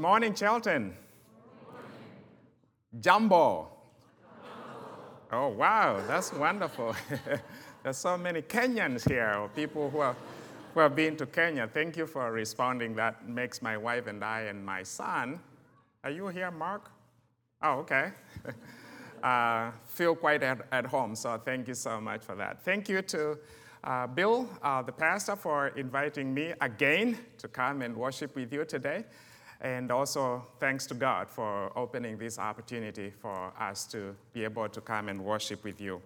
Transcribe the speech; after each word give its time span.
morning, 0.00 0.32
Chelton. 0.32 0.94
Jambo. 2.98 3.68
Oh, 5.30 5.48
wow, 5.48 6.02
that's 6.08 6.32
wonderful. 6.32 6.96
There's 7.82 7.98
so 7.98 8.16
many 8.16 8.40
Kenyans 8.40 9.06
here, 9.06 9.34
or 9.38 9.48
people 9.48 9.90
who, 9.90 9.98
are, 9.98 10.16
who 10.72 10.80
have 10.80 10.96
been 10.96 11.16
to 11.18 11.26
Kenya. 11.26 11.68
Thank 11.68 11.98
you 11.98 12.06
for 12.06 12.32
responding. 12.32 12.94
That 12.94 13.28
makes 13.28 13.60
my 13.60 13.76
wife 13.76 14.06
and 14.06 14.24
I 14.24 14.42
and 14.42 14.64
my 14.64 14.82
son. 14.82 15.38
Are 16.02 16.10
you 16.10 16.28
here, 16.28 16.50
Mark? 16.50 16.90
Oh, 17.62 17.80
okay. 17.80 18.12
uh, 19.22 19.70
feel 19.86 20.16
quite 20.16 20.42
at, 20.42 20.66
at 20.72 20.86
home, 20.86 21.14
so 21.14 21.38
thank 21.44 21.68
you 21.68 21.74
so 21.74 22.00
much 22.00 22.22
for 22.22 22.34
that. 22.36 22.64
Thank 22.64 22.88
you 22.88 23.02
to 23.02 23.38
uh, 23.84 24.06
Bill, 24.06 24.48
uh, 24.62 24.80
the 24.80 24.92
pastor, 24.92 25.36
for 25.36 25.68
inviting 25.68 26.32
me 26.32 26.54
again 26.62 27.18
to 27.36 27.48
come 27.48 27.82
and 27.82 27.94
worship 27.94 28.34
with 28.34 28.50
you 28.50 28.64
today. 28.64 29.04
And 29.60 29.90
also, 29.90 30.46
thanks 30.58 30.86
to 30.86 30.94
God 30.94 31.28
for 31.28 31.76
opening 31.76 32.16
this 32.16 32.38
opportunity 32.38 33.10
for 33.10 33.52
us 33.60 33.86
to 33.88 34.16
be 34.32 34.44
able 34.44 34.68
to 34.70 34.80
come 34.80 35.10
and 35.10 35.22
worship 35.22 35.64
with 35.64 35.80
you. 35.80 36.00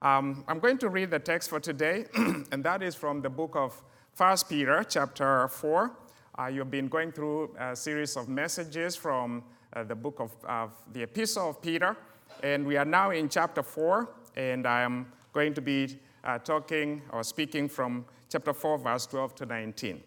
Um, 0.00 0.44
I'm 0.48 0.58
going 0.58 0.78
to 0.78 0.88
read 0.88 1.10
the 1.10 1.18
text 1.18 1.50
for 1.50 1.60
today, 1.60 2.06
and 2.16 2.64
that 2.64 2.82
is 2.82 2.94
from 2.94 3.20
the 3.20 3.28
book 3.28 3.56
of 3.56 3.82
1 4.16 4.36
Peter, 4.48 4.84
chapter 4.88 5.48
4. 5.48 5.90
Uh, 6.38 6.46
you've 6.46 6.70
been 6.70 6.88
going 6.88 7.12
through 7.12 7.54
a 7.58 7.76
series 7.76 8.16
of 8.16 8.28
messages 8.28 8.96
from 8.96 9.42
uh, 9.74 9.82
the 9.82 9.94
book 9.94 10.20
of, 10.20 10.32
of 10.44 10.70
the 10.92 11.02
Epistle 11.02 11.50
of 11.50 11.60
Peter, 11.60 11.96
and 12.42 12.64
we 12.66 12.76
are 12.76 12.84
now 12.86 13.10
in 13.10 13.28
chapter 13.28 13.62
4, 13.62 14.08
and 14.36 14.66
I 14.66 14.82
am 14.82 15.12
going 15.32 15.52
to 15.54 15.60
be 15.60 15.98
uh, 16.24 16.38
talking 16.38 17.02
or 17.10 17.22
speaking 17.22 17.68
from 17.68 18.06
chapter 18.30 18.52
4, 18.54 18.78
verse 18.78 19.06
12 19.06 19.34
to 19.34 19.46
19. 19.46 20.00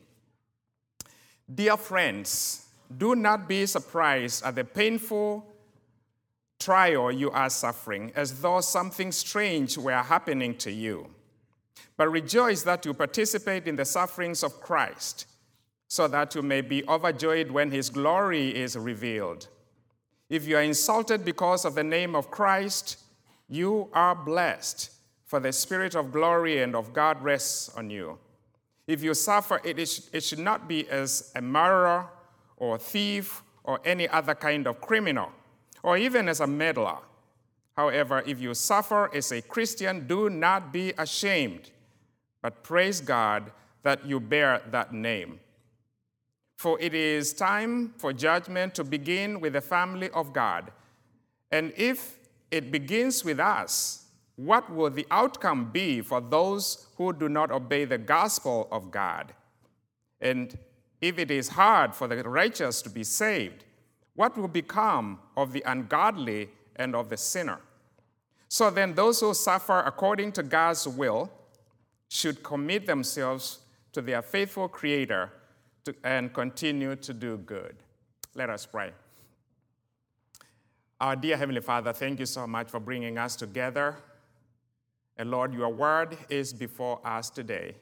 Dear 1.53 1.75
friends, 1.75 2.70
do 2.97 3.15
not 3.15 3.47
be 3.47 3.65
surprised 3.65 4.43
at 4.43 4.55
the 4.55 4.63
painful 4.63 5.45
trial 6.59 7.11
you 7.11 7.31
are 7.31 7.49
suffering, 7.49 8.11
as 8.15 8.41
though 8.41 8.61
something 8.61 9.11
strange 9.11 9.77
were 9.77 9.93
happening 9.93 10.55
to 10.57 10.71
you. 10.71 11.07
But 11.98 12.11
rejoice 12.11 12.63
that 12.63 12.85
you 12.85 12.93
participate 12.93 13.67
in 13.67 13.75
the 13.75 13.85
sufferings 13.85 14.43
of 14.43 14.61
Christ, 14.61 15.25
so 15.87 16.07
that 16.07 16.35
you 16.35 16.41
may 16.41 16.61
be 16.61 16.87
overjoyed 16.87 17.51
when 17.51 17.71
his 17.71 17.89
glory 17.89 18.55
is 18.55 18.77
revealed. 18.77 19.48
If 20.29 20.48
you 20.48 20.55
are 20.57 20.61
insulted 20.61 21.26
because 21.26 21.65
of 21.65 21.76
the 21.76 21.83
name 21.83 22.15
of 22.15 22.31
Christ, 22.31 22.99
you 23.49 23.89
are 23.93 24.15
blessed, 24.15 24.91
for 25.26 25.39
the 25.39 25.51
Spirit 25.51 25.95
of 25.95 26.11
glory 26.11 26.61
and 26.61 26.76
of 26.76 26.93
God 26.93 27.21
rests 27.21 27.70
on 27.76 27.89
you. 27.89 28.17
If 28.87 29.03
you 29.03 29.13
suffer, 29.13 29.59
it, 29.63 29.77
is, 29.77 30.09
it 30.13 30.23
should 30.23 30.39
not 30.39 30.67
be 30.67 30.87
as 30.89 31.31
a 31.35 31.41
murderer 31.41 32.07
or 32.62 32.77
thief 32.77 33.43
or 33.63 33.81
any 33.84 34.07
other 34.07 34.35
kind 34.35 34.67
of 34.67 34.79
criminal, 34.79 35.31
or 35.81 35.98
even 35.98 36.29
as 36.29 36.40
a 36.40 36.48
meddler. 36.48 36.98
However, 37.76 38.23
if 38.26 38.40
you 38.40 38.54
suffer 38.54 39.09
as 39.13 39.31
a 39.31 39.41
Christian, 39.41 40.05
do 40.07 40.29
not 40.29 40.71
be 40.71 40.93
ashamed, 40.98 41.71
but 42.41 42.63
praise 42.63 43.01
God 43.01 43.51
that 43.82 44.05
you 44.05 44.20
bear 44.20 44.62
that 44.70 44.93
name. 44.93 45.39
For 46.57 46.79
it 46.79 46.93
is 46.93 47.34
time 47.34 47.93
for 47.98 48.13
judgment 48.13 48.76
to 48.76 48.84
begin 48.84 49.39
with 49.41 49.54
the 49.54 49.62
family 49.62 50.12
of 50.12 50.32
God. 50.32 50.71
And 51.51 51.73
if 51.76 52.20
it 52.51 52.71
begins 52.71 53.26
with 53.26 53.39
us, 53.39 54.05
what 54.35 54.71
will 54.71 54.91
the 54.91 55.07
outcome 55.09 55.71
be 55.71 56.01
for 56.01 56.21
those 56.21 56.87
who 56.98 57.13
do 57.13 57.27
not 57.27 57.51
obey 57.51 57.85
the 57.85 57.98
gospel 57.98 58.67
of 58.71 58.91
God? 58.91 59.34
And 60.20 60.55
if 61.02 61.18
it 61.18 61.32
is 61.32 61.49
hard 61.49 61.96
for 61.96 62.07
the 62.07 62.24
righteous 62.24 62.82
to 62.84 62.90
be 62.90 63.04
saved, 63.04 63.66
what 64.16 64.38
will 64.38 64.47
become 64.47 65.19
of 65.35 65.52
the 65.52 65.63
ungodly 65.66 66.50
and 66.75 66.96
of 66.96 67.09
the 67.09 67.18
sinner? 67.18 67.59
So 68.47 68.69
then, 68.69 68.94
those 68.94 69.19
who 69.22 69.34
suffer 69.34 69.79
according 69.79 70.34
to 70.34 70.44
God's 70.44 70.88
will 70.88 71.31
should 72.09 72.44
commit 72.44 72.85
themselves 72.85 73.59
to 73.94 74.01
their 74.01 74.22
faithful 74.22 74.67
Creator 74.67 75.31
to, 75.85 75.95
and 76.03 76.34
continue 76.34 76.95
to 76.97 77.13
do 77.13 77.38
good. 77.38 77.75
Let 78.35 78.50
us 78.50 78.66
pray. 78.66 78.91
Our 81.00 81.16
dear 81.16 81.38
Heavenly 81.38 81.61
Father, 81.61 81.94
thank 81.94 82.19
you 82.19 82.25
so 82.25 82.45
much 82.45 82.69
for 82.69 82.79
bringing 82.79 83.17
us 83.17 83.35
together. 83.35 83.95
And 85.17 85.31
Lord, 85.31 85.53
your 85.53 85.69
word 85.69 86.17
is 86.29 86.53
before 86.53 87.00
us 87.06 87.29
today. 87.29 87.75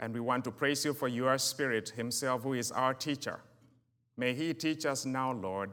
And 0.00 0.12
we 0.12 0.20
want 0.20 0.44
to 0.44 0.50
praise 0.50 0.84
you 0.84 0.92
for 0.92 1.08
your 1.08 1.38
Spirit 1.38 1.90
Himself, 1.90 2.42
who 2.42 2.54
is 2.54 2.72
our 2.72 2.94
teacher. 2.94 3.40
May 4.16 4.34
He 4.34 4.52
teach 4.54 4.86
us 4.86 5.04
now, 5.04 5.32
Lord. 5.32 5.72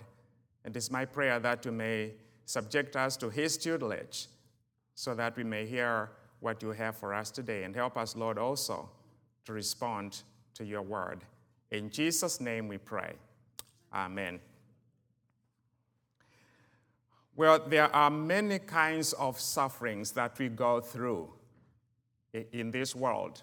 And 0.63 0.75
it's 0.75 0.91
my 0.91 1.05
prayer 1.05 1.39
that 1.39 1.65
you 1.65 1.71
may 1.71 2.13
subject 2.45 2.95
us 2.95 3.17
to 3.17 3.29
His 3.29 3.57
tutelage 3.57 4.27
so 4.93 5.15
that 5.15 5.35
we 5.35 5.43
may 5.43 5.65
hear 5.65 6.11
what 6.39 6.61
you 6.61 6.69
have 6.69 6.95
for 6.95 7.13
us 7.13 7.31
today. 7.31 7.63
And 7.63 7.75
help 7.75 7.97
us, 7.97 8.15
Lord, 8.15 8.37
also 8.37 8.89
to 9.45 9.53
respond 9.53 10.21
to 10.55 10.65
your 10.65 10.81
word. 10.81 11.23
In 11.71 11.89
Jesus' 11.89 12.39
name 12.39 12.67
we 12.67 12.77
pray. 12.77 13.13
Amen. 13.93 14.39
Well, 17.35 17.59
there 17.65 17.93
are 17.95 18.11
many 18.11 18.59
kinds 18.59 19.13
of 19.13 19.39
sufferings 19.39 20.11
that 20.11 20.37
we 20.37 20.49
go 20.49 20.81
through 20.81 21.33
in 22.51 22.71
this 22.71 22.95
world. 22.95 23.41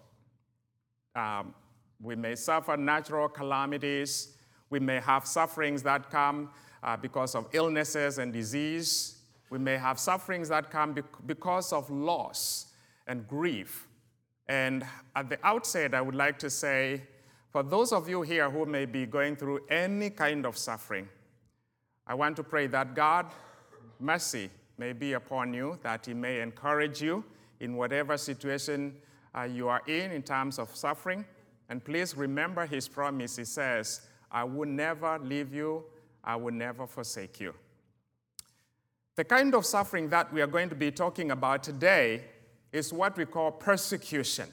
Um, 1.19 1.55
we 2.01 2.15
may 2.15 2.37
suffer 2.37 2.77
natural 2.77 3.29
calamities. 3.29 4.37
We 4.71 4.79
may 4.79 5.01
have 5.01 5.27
sufferings 5.27 5.83
that 5.83 6.11
come 6.11 6.51
uh, 6.83 6.97
because 6.97 7.35
of 7.35 7.49
illnesses 7.53 8.19
and 8.19 8.33
disease. 8.33 9.19
We 9.51 9.59
may 9.59 9.77
have 9.79 9.99
sufferings 9.99 10.49
that 10.51 10.71
come 10.71 10.95
because 11.27 11.73
of 11.73 11.91
loss 11.91 12.67
and 13.09 13.27
grief. 13.27 13.89
And 14.47 14.85
at 15.17 15.29
the 15.29 15.39
outset, 15.43 15.93
I 15.93 16.01
would 16.01 16.15
like 16.15 16.39
to 16.39 16.51
say 16.51 17.03
for 17.51 17.63
those 17.63 17.93
of 17.93 18.09
you 18.09 18.23
here 18.23 18.49
who 18.49 18.65
may 18.67 18.85
be 18.85 19.05
going 19.05 19.35
through 19.35 19.61
any 19.71 20.11
kind 20.11 20.47
of 20.47 20.57
suffering, 20.57 21.09
I 22.07 22.15
want 22.15 22.37
to 22.37 22.45
pray 22.45 22.69
that 22.69 22.95
God, 22.95 23.27
mercy 23.99 24.51
may 24.77 24.93
be 24.93 25.15
upon 25.15 25.53
you, 25.53 25.79
that 25.83 26.07
He 26.07 26.15
may 26.15 26.41
encourage 26.41 27.03
you 27.03 27.25
in 27.59 27.77
whatever 27.77 28.17
situation 28.17 28.95
uh, 29.39 29.45
you 29.45 29.69
are 29.69 29.83
in 29.87 30.11
in 30.11 30.23
terms 30.23 30.59
of 30.59 30.75
suffering. 30.75 31.25
And 31.69 31.85
please 31.85 32.17
remember 32.17 32.67
his 32.67 32.89
promise. 32.89 33.37
He 33.37 33.45
says, 33.45 34.03
I 34.31 34.45
will 34.45 34.69
never 34.69 35.19
leave 35.19 35.53
you, 35.55 35.85
I 36.25 36.37
will 36.37 36.53
never 36.53 36.87
forsake 36.87 37.41
you. 37.41 37.55
The 39.17 39.25
kind 39.25 39.55
of 39.55 39.67
suffering 39.67 40.09
that 40.11 40.33
we 40.33 40.41
are 40.41 40.47
going 40.47 40.69
to 40.69 40.75
be 40.75 40.91
talking 40.91 41.31
about 41.31 41.63
today 41.63 42.25
is 42.73 42.93
what 42.93 43.17
we 43.17 43.25
call 43.25 43.51
persecution. 43.51 44.49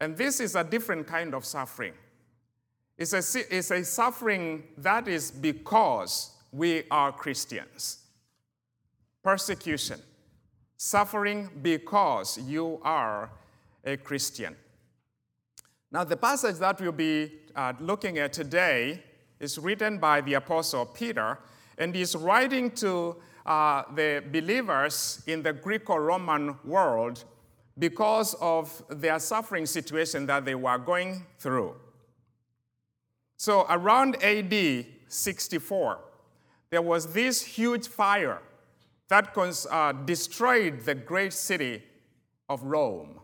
And 0.00 0.16
this 0.16 0.40
is 0.40 0.54
a 0.54 0.62
different 0.62 1.06
kind 1.06 1.34
of 1.34 1.44
suffering. 1.44 1.94
It's 2.98 3.12
a, 3.12 3.56
it's 3.56 3.70
a 3.70 3.84
suffering 3.84 4.64
that 4.78 5.08
is 5.08 5.30
because 5.30 6.30
we 6.52 6.84
are 6.90 7.12
Christians. 7.12 7.98
Persecution 9.22 10.00
suffering 10.76 11.50
because 11.62 12.38
you 12.38 12.80
are 12.82 13.30
a 13.84 13.96
Christian. 13.96 14.56
Now, 15.90 16.04
the 16.04 16.16
passage 16.16 16.56
that 16.56 16.80
we'll 16.80 16.92
be 16.92 17.32
uh, 17.54 17.72
looking 17.80 18.18
at 18.18 18.32
today 18.32 19.02
is 19.40 19.58
written 19.58 19.98
by 19.98 20.20
the 20.20 20.34
Apostle 20.34 20.86
Peter, 20.86 21.38
and 21.78 21.94
he's 21.94 22.14
writing 22.16 22.70
to 22.72 23.16
uh, 23.44 23.84
the 23.94 24.22
believers 24.32 25.22
in 25.26 25.42
the 25.42 25.52
Greco 25.52 25.96
Roman 25.96 26.56
world 26.64 27.24
because 27.78 28.34
of 28.34 28.82
their 28.88 29.18
suffering 29.18 29.66
situation 29.66 30.26
that 30.26 30.44
they 30.44 30.54
were 30.54 30.78
going 30.78 31.24
through. 31.38 31.74
So, 33.36 33.66
around 33.68 34.22
AD 34.22 34.86
64, 35.08 35.98
there 36.70 36.82
was 36.82 37.12
this 37.12 37.42
huge 37.42 37.86
fire 37.86 38.40
that 39.08 39.36
uh, 39.70 39.92
destroyed 39.92 40.80
the 40.80 40.94
great 40.94 41.32
city 41.32 41.82
of 42.48 42.62
Rome. 42.62 43.20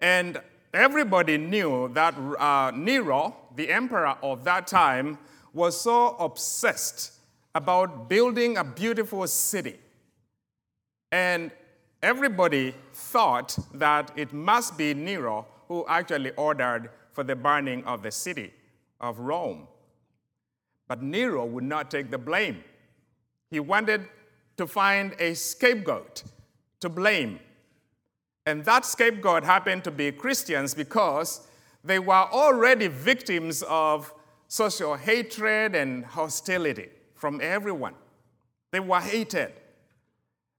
And 0.00 0.40
everybody 0.72 1.38
knew 1.38 1.88
that 1.94 2.14
uh, 2.14 2.72
Nero, 2.74 3.36
the 3.56 3.70
emperor 3.70 4.16
of 4.22 4.44
that 4.44 4.66
time, 4.66 5.18
was 5.52 5.80
so 5.80 6.16
obsessed 6.16 7.12
about 7.54 8.08
building 8.08 8.56
a 8.56 8.64
beautiful 8.64 9.26
city. 9.26 9.78
And 11.12 11.52
everybody 12.02 12.74
thought 12.92 13.56
that 13.72 14.10
it 14.16 14.32
must 14.32 14.76
be 14.76 14.92
Nero 14.92 15.46
who 15.68 15.86
actually 15.88 16.32
ordered 16.32 16.90
for 17.12 17.22
the 17.24 17.36
burning 17.36 17.84
of 17.84 18.02
the 18.02 18.10
city 18.10 18.52
of 19.00 19.20
Rome. 19.20 19.68
But 20.88 21.02
Nero 21.02 21.46
would 21.46 21.64
not 21.64 21.90
take 21.90 22.10
the 22.10 22.18
blame. 22.18 22.62
He 23.50 23.60
wanted 23.60 24.06
to 24.56 24.66
find 24.66 25.14
a 25.18 25.34
scapegoat 25.34 26.22
to 26.80 26.88
blame. 26.88 27.40
And 28.46 28.64
that 28.64 28.84
scapegoat 28.84 29.44
happened 29.44 29.84
to 29.84 29.90
be 29.90 30.12
Christians 30.12 30.74
because 30.74 31.46
they 31.82 31.98
were 31.98 32.14
already 32.14 32.88
victims 32.88 33.62
of 33.68 34.12
social 34.48 34.94
hatred 34.94 35.74
and 35.74 36.04
hostility 36.04 36.88
from 37.14 37.40
everyone. 37.42 37.94
They 38.70 38.80
were 38.80 39.00
hated. 39.00 39.52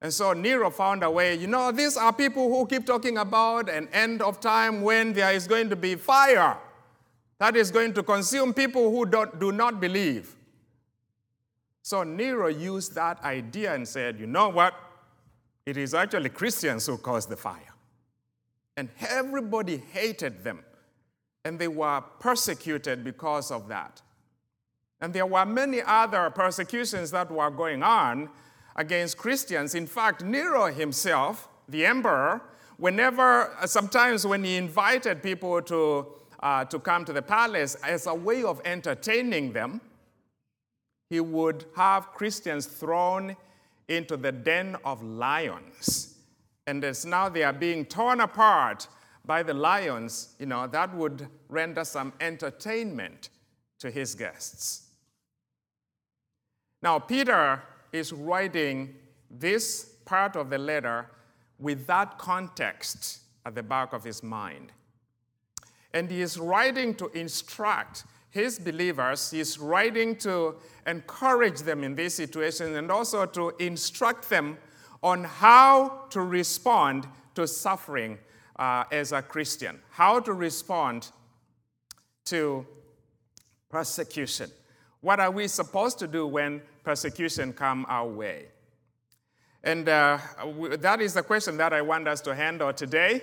And 0.01 0.13
so 0.13 0.33
Nero 0.33 0.69
found 0.69 1.03
a 1.03 1.09
way, 1.09 1.36
you 1.36 1.47
know, 1.47 1.71
these 1.71 1.97
are 1.97 2.12
people 2.12 2.50
who 2.50 2.65
keep 2.65 2.86
talking 2.86 3.18
about 3.18 3.69
an 3.69 3.88
end 3.94 4.21
of 4.21 4.39
time 4.39 4.81
when 4.81 5.13
there 5.13 5.33
is 5.33 5.47
going 5.47 5.69
to 5.69 5.75
be 5.75 5.95
fire 5.95 6.57
that 7.38 7.56
is 7.56 7.71
going 7.71 7.94
to 7.94 8.03
consume 8.03 8.53
people 8.53 8.89
who 8.89 9.06
don't, 9.06 9.39
do 9.39 9.51
not 9.51 9.81
believe. 9.81 10.34
So 11.85 12.01
Nero 12.01 12.47
used 12.47 12.95
that 12.95 13.23
idea 13.23 13.75
and 13.75 13.87
said, 13.87 14.19
you 14.19 14.25
know 14.25 14.49
what? 14.49 14.73
It 15.67 15.77
is 15.77 15.93
actually 15.93 16.29
Christians 16.29 16.87
who 16.87 16.97
caused 16.97 17.29
the 17.29 17.35
fire. 17.35 17.75
And 18.75 18.89
everybody 19.07 19.77
hated 19.91 20.43
them. 20.43 20.63
And 21.43 21.59
they 21.59 21.67
were 21.67 22.01
persecuted 22.19 23.03
because 23.03 23.51
of 23.51 23.67
that. 23.67 24.01
And 24.99 25.13
there 25.13 25.27
were 25.27 25.45
many 25.45 25.83
other 25.85 26.31
persecutions 26.31 27.11
that 27.11 27.29
were 27.29 27.51
going 27.51 27.83
on 27.83 28.31
against 28.75 29.19
Christians. 29.19 29.75
In 29.75 29.85
fact, 29.85 30.23
Nero 30.23 30.73
himself, 30.73 31.47
the 31.69 31.85
emperor, 31.85 32.41
whenever, 32.77 33.55
sometimes 33.67 34.25
when 34.25 34.43
he 34.43 34.55
invited 34.55 35.21
people 35.21 35.61
to, 35.61 36.07
uh, 36.39 36.65
to 36.65 36.79
come 36.79 37.05
to 37.05 37.13
the 37.13 37.21
palace 37.21 37.75
as 37.83 38.07
a 38.07 38.15
way 38.15 38.43
of 38.43 38.59
entertaining 38.65 39.53
them, 39.53 39.81
he 41.10 41.19
would 41.19 41.66
have 41.75 42.12
Christians 42.12 42.66
thrown 42.66 43.36
into 43.88 44.18
the 44.18 44.31
den 44.31 44.75
of 44.84 45.04
lions. 45.04 46.16
And 46.68 46.84
as 46.84 47.06
now 47.06 47.30
they 47.30 47.44
are 47.44 47.54
being 47.54 47.86
torn 47.86 48.22
apart 48.22 48.88
by 49.24 49.44
the 49.44 49.54
lions, 49.54 50.36
you 50.40 50.46
know, 50.46 50.68
that 50.68 50.94
would 50.96 51.28
render 51.50 51.84
some 51.84 52.13
entertainment 52.19 53.30
to 53.80 53.92
his 53.92 54.16
guests. 54.16 54.88
Now, 56.81 57.00
Peter 57.00 57.62
is 57.92 58.13
writing 58.13 58.96
this 59.30 59.96
part 60.06 60.36
of 60.36 60.50
the 60.50 60.57
letter 60.57 61.10
with 61.60 61.88
that 61.88 62.18
context 62.18 63.22
at 63.46 63.56
the 63.56 63.63
back 63.63 63.94
of 63.94 64.04
his 64.04 64.22
mind. 64.22 64.72
And 65.94 66.12
he 66.12 66.22
is 66.22 66.38
writing 66.38 66.94
to 66.96 67.07
instruct 67.18 68.04
his 68.35 68.59
believers, 68.59 69.31
he's 69.31 69.57
writing 69.57 70.13
to 70.17 70.55
encourage 70.85 71.61
them 71.61 71.85
in 71.85 71.95
this 71.95 72.15
situation 72.15 72.75
and 72.75 72.91
also 72.91 73.25
to 73.25 73.53
instruct 73.59 74.29
them 74.29 74.57
on 75.01 75.23
how 75.23 76.01
to 76.09 76.19
respond 76.19 77.07
to 77.33 77.47
suffering 77.47 78.17
uh, 78.59 78.83
as 78.91 79.13
a 79.13 79.21
Christian, 79.21 79.79
how 79.89 80.19
to 80.19 80.33
respond 80.33 81.07
to 82.25 82.67
persecution. 83.69 84.51
What 84.99 85.21
are 85.21 85.31
we 85.31 85.47
supposed 85.47 85.97
to 85.99 86.07
do 86.07 86.27
when 86.27 86.61
persecution 86.83 87.53
come 87.53 87.85
our 87.87 88.05
way? 88.07 88.47
And 89.63 89.87
uh, 89.87 90.17
that 90.79 90.99
is 90.99 91.13
the 91.13 91.23
question 91.23 91.55
that 91.55 91.71
I 91.71 91.81
want 91.81 92.05
us 92.09 92.19
to 92.21 92.35
handle 92.35 92.73
today, 92.73 93.21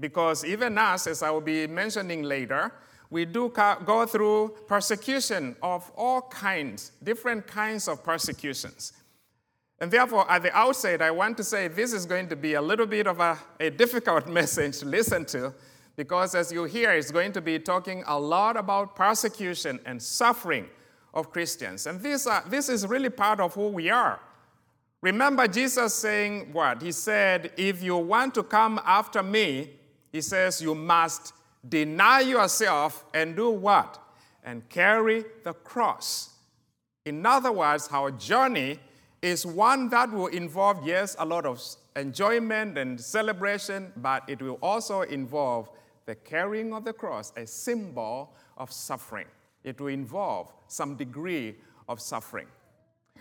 because 0.00 0.42
even 0.42 0.78
us, 0.78 1.06
as 1.06 1.22
I 1.22 1.30
will 1.30 1.42
be 1.42 1.66
mentioning 1.66 2.22
later, 2.22 2.72
we 3.14 3.24
do 3.24 3.48
go 3.84 4.06
through 4.06 4.48
persecution 4.66 5.54
of 5.62 5.88
all 5.96 6.22
kinds, 6.22 6.90
different 7.00 7.46
kinds 7.46 7.86
of 7.86 8.02
persecutions. 8.02 8.92
And 9.78 9.88
therefore, 9.88 10.28
at 10.28 10.42
the 10.42 10.52
outset, 10.52 11.00
I 11.00 11.12
want 11.12 11.36
to 11.36 11.44
say 11.44 11.68
this 11.68 11.92
is 11.92 12.06
going 12.06 12.28
to 12.30 12.34
be 12.34 12.54
a 12.54 12.60
little 12.60 12.86
bit 12.86 13.06
of 13.06 13.20
a, 13.20 13.38
a 13.60 13.70
difficult 13.70 14.26
message 14.40 14.78
to 14.80 14.86
listen 14.86 15.24
to 15.26 15.54
because, 15.94 16.34
as 16.34 16.50
you 16.50 16.64
hear, 16.64 16.90
it's 16.90 17.12
going 17.12 17.30
to 17.34 17.40
be 17.40 17.56
talking 17.60 18.02
a 18.08 18.18
lot 18.18 18.56
about 18.56 18.96
persecution 18.96 19.78
and 19.86 20.02
suffering 20.02 20.66
of 21.14 21.30
Christians. 21.30 21.86
And 21.86 22.00
this, 22.00 22.26
this 22.48 22.68
is 22.68 22.84
really 22.84 23.10
part 23.10 23.38
of 23.38 23.54
who 23.54 23.68
we 23.68 23.90
are. 23.90 24.18
Remember 25.02 25.46
Jesus 25.46 25.94
saying 25.94 26.52
what? 26.52 26.82
He 26.82 26.90
said, 26.90 27.52
If 27.56 27.80
you 27.80 27.96
want 27.96 28.34
to 28.34 28.42
come 28.42 28.80
after 28.84 29.22
me, 29.22 29.70
he 30.10 30.20
says, 30.20 30.60
you 30.60 30.74
must 30.74 31.32
deny 31.68 32.20
yourself 32.20 33.04
and 33.14 33.36
do 33.36 33.50
what? 33.50 34.00
And 34.44 34.68
carry 34.68 35.24
the 35.42 35.52
cross. 35.52 36.30
In 37.04 37.24
other 37.24 37.52
words, 37.52 37.88
our 37.92 38.10
journey 38.10 38.78
is 39.22 39.46
one 39.46 39.88
that 39.88 40.12
will 40.12 40.26
involve, 40.26 40.86
yes, 40.86 41.16
a 41.18 41.24
lot 41.24 41.46
of 41.46 41.62
enjoyment 41.96 42.76
and 42.76 43.00
celebration, 43.00 43.92
but 43.96 44.22
it 44.28 44.42
will 44.42 44.58
also 44.62 45.02
involve 45.02 45.70
the 46.06 46.14
carrying 46.14 46.74
of 46.74 46.84
the 46.84 46.92
cross, 46.92 47.32
a 47.36 47.46
symbol 47.46 48.34
of 48.58 48.70
suffering 48.70 49.26
it 49.64 49.80
will 49.80 49.88
involve 49.88 50.52
some 50.68 50.94
degree 50.94 51.56
of 51.88 52.00
suffering. 52.00 52.46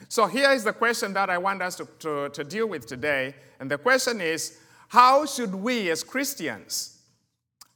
So 0.09 0.27
here 0.27 0.51
is 0.51 0.63
the 0.63 0.73
question 0.73 1.13
that 1.13 1.29
I 1.29 1.37
want 1.37 1.61
us 1.61 1.75
to, 1.77 1.87
to, 1.99 2.29
to 2.29 2.43
deal 2.43 2.67
with 2.67 2.85
today. 2.85 3.33
And 3.59 3.71
the 3.71 3.77
question 3.77 4.21
is 4.21 4.59
how 4.89 5.25
should 5.25 5.55
we 5.55 5.89
as 5.89 6.03
Christians, 6.03 6.92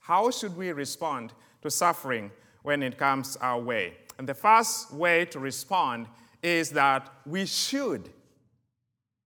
how 0.08 0.32
should 0.32 0.56
we 0.56 0.72
respond 0.72 1.34
to 1.62 1.70
suffering 1.70 2.32
when 2.64 2.82
it 2.82 2.98
comes 2.98 3.36
our 3.42 3.60
way? 3.60 3.98
And 4.18 4.28
the 4.28 4.34
first 4.34 4.94
way 4.94 5.26
to 5.26 5.38
respond 5.38 6.08
is 6.42 6.70
that 6.70 7.12
we 7.26 7.46
should 7.46 8.10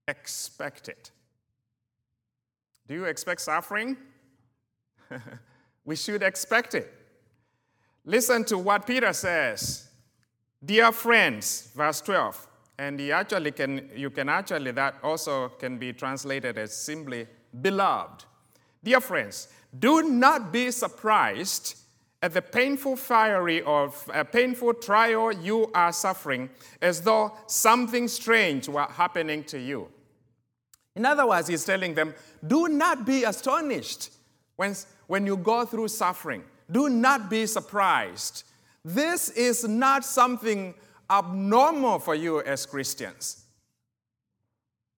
expect 0.08 0.90
it. 0.90 1.12
Do 2.88 2.96
you 2.96 3.06
expect 3.06 3.42
suffering? 3.42 3.96
we 5.86 5.96
should 5.96 6.24
expect 6.24 6.74
it. 6.74 6.92
Listen 8.04 8.44
to 8.46 8.58
what 8.58 8.88
Peter 8.88 9.14
says. 9.14 9.88
Dear 10.66 10.92
friends, 10.92 11.72
verse 11.76 12.02
12. 12.02 12.48
And 12.80 13.00
he 13.00 13.12
actually 13.12 13.52
can, 13.52 13.88
you 13.96 14.10
can 14.10 14.30
actually, 14.30 14.72
that 14.72 14.96
also 15.04 15.50
can 15.50 15.78
be 15.78 15.94
translated 15.94 16.58
as 16.58 16.76
simply 16.76 17.28
beloved. 17.62 18.26
Dear 18.84 19.00
friends, 19.00 19.48
do 19.78 20.04
not 20.04 20.52
be 20.52 20.72
surprised 20.72 21.78
at 22.22 22.34
the 22.34 22.42
painful 22.42 22.96
fiery 22.96 23.62
or 23.62 23.92
a 24.10 24.20
uh, 24.20 24.24
painful 24.24 24.74
trial 24.76 25.32
you 25.32 25.72
are 25.74 25.92
suffering 25.92 26.50
as 26.82 27.02
though 27.02 27.32
something 27.48 28.08
strange 28.08 28.70
were 28.70 28.84
happening 28.84 29.44
to 29.46 29.60
you. 29.60 29.88
In 30.96 31.06
other 31.06 31.26
words, 31.26 31.48
he's 31.48 31.64
telling 31.64 31.96
them, 31.96 32.14
do 32.46 32.68
not 32.68 33.06
be 33.06 33.24
astonished 33.24 34.12
when, 34.56 34.76
when 35.08 35.26
you 35.26 35.38
go 35.38 35.66
through 35.66 35.88
suffering. 35.88 36.44
Do 36.70 36.90
not 36.90 37.30
be 37.30 37.46
surprised. 37.46 38.44
This 38.84 39.30
is 39.30 39.68
not 39.68 40.06
something 40.06 40.76
abnormal 41.10 42.00
for 42.00 42.14
you 42.14 42.42
as 42.42 42.66
Christians. 42.66 43.46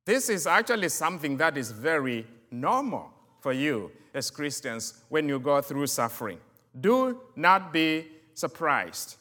This 0.05 0.29
is 0.29 0.45
actually 0.45 0.89
something 0.89 1.37
that 1.37 1.57
is 1.57 1.71
very 1.71 2.27
normal 2.51 3.11
for 3.39 3.53
you 3.53 3.91
as 4.13 4.29
Christians 4.29 5.01
when 5.09 5.27
you 5.27 5.39
go 5.39 5.61
through 5.61 5.87
suffering. 5.87 6.39
Do 6.79 7.21
not 7.35 7.73
be 7.73 8.07
surprised. 8.33 9.17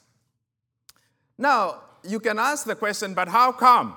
Now, 1.39 1.81
you 2.03 2.21
can 2.21 2.39
ask 2.39 2.67
the 2.67 2.75
question, 2.75 3.15
but 3.15 3.29
how 3.29 3.53
come? 3.53 3.95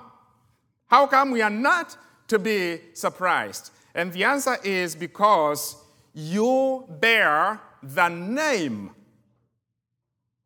How 0.87 1.07
come 1.07 1.31
we 1.31 1.41
are 1.41 1.49
not 1.49 1.97
to 2.27 2.39
be 2.39 2.79
surprised? 2.93 3.71
And 3.93 4.11
the 4.11 4.23
answer 4.23 4.57
is 4.63 4.95
because 4.95 5.77
you 6.13 6.85
bear 6.99 7.59
the 7.81 8.09
name. 8.09 8.91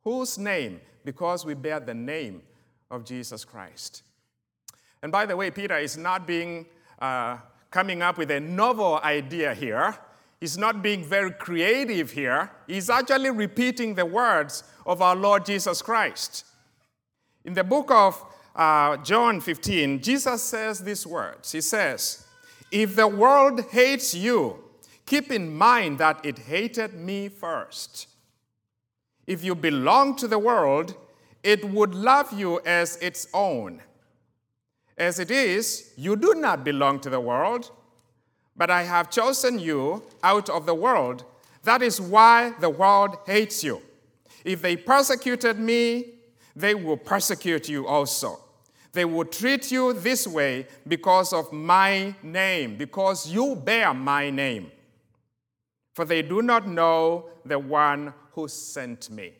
Whose 0.03 0.37
name? 0.37 0.81
Because 1.03 1.45
we 1.45 1.53
bear 1.53 1.79
the 1.79 1.93
name 1.93 2.41
of 2.89 3.05
Jesus 3.05 3.45
Christ. 3.45 4.03
And 5.01 5.11
by 5.11 5.25
the 5.25 5.35
way, 5.35 5.51
Peter 5.51 5.77
is 5.77 5.97
not 5.97 6.27
being 6.27 6.65
uh, 6.99 7.37
coming 7.71 8.01
up 8.01 8.17
with 8.17 8.31
a 8.31 8.39
novel 8.39 8.99
idea 9.03 9.53
here. 9.53 9.95
He's 10.39 10.57
not 10.57 10.81
being 10.81 11.03
very 11.03 11.31
creative 11.31 12.11
here. 12.11 12.51
He's 12.67 12.89
actually 12.89 13.29
repeating 13.29 13.95
the 13.95 14.05
words 14.05 14.63
of 14.85 15.01
our 15.01 15.15
Lord 15.15 15.45
Jesus 15.45 15.81
Christ. 15.81 16.45
In 17.43 17.53
the 17.53 17.63
book 17.63 17.91
of 17.91 18.23
uh, 18.55 18.97
John 18.97 19.41
15, 19.41 20.01
Jesus 20.01 20.41
says 20.41 20.79
these 20.79 21.05
words 21.05 21.51
He 21.51 21.61
says, 21.61 22.25
If 22.71 22.95
the 22.95 23.07
world 23.07 23.65
hates 23.71 24.13
you, 24.13 24.63
Keep 25.09 25.31
in 25.31 25.51
mind 25.57 25.97
that 25.97 26.23
it 26.23 26.37
hated 26.37 26.93
me 26.93 27.29
first. 27.29 28.07
If 29.25 29.43
you 29.43 29.55
belong 29.55 30.15
to 30.17 30.27
the 30.27 30.37
world, 30.37 30.95
it 31.41 31.65
would 31.65 31.95
love 31.95 32.31
you 32.31 32.61
as 32.63 32.95
its 32.97 33.27
own. 33.33 33.81
As 34.95 35.17
it 35.17 35.31
is, 35.31 35.93
you 35.97 36.15
do 36.15 36.35
not 36.35 36.63
belong 36.63 36.99
to 36.99 37.09
the 37.09 37.19
world, 37.19 37.71
but 38.59 38.69
I 38.69 38.83
have 38.83 39.09
chosen 39.09 39.57
you 39.57 40.03
out 40.21 40.47
of 40.49 40.67
the 40.67 40.75
world. 40.75 41.25
That 41.63 41.81
is 41.81 41.99
why 41.99 42.53
the 42.59 42.69
world 42.69 43.17
hates 43.25 43.63
you. 43.63 43.81
If 44.45 44.61
they 44.61 44.75
persecuted 44.75 45.57
me, 45.57 46.13
they 46.55 46.75
will 46.75 46.97
persecute 46.97 47.67
you 47.67 47.87
also. 47.87 48.39
They 48.91 49.05
will 49.05 49.25
treat 49.25 49.71
you 49.71 49.93
this 49.93 50.27
way 50.27 50.67
because 50.87 51.33
of 51.33 51.51
my 51.51 52.13
name, 52.21 52.77
because 52.77 53.27
you 53.27 53.55
bear 53.55 53.95
my 53.95 54.29
name 54.29 54.71
for 55.99 56.05
they 56.05 56.21
do 56.21 56.41
not 56.41 56.65
know 56.65 57.29
the 57.43 57.59
one 57.59 58.13
who 58.31 58.47
sent 58.47 59.09
me. 59.09 59.33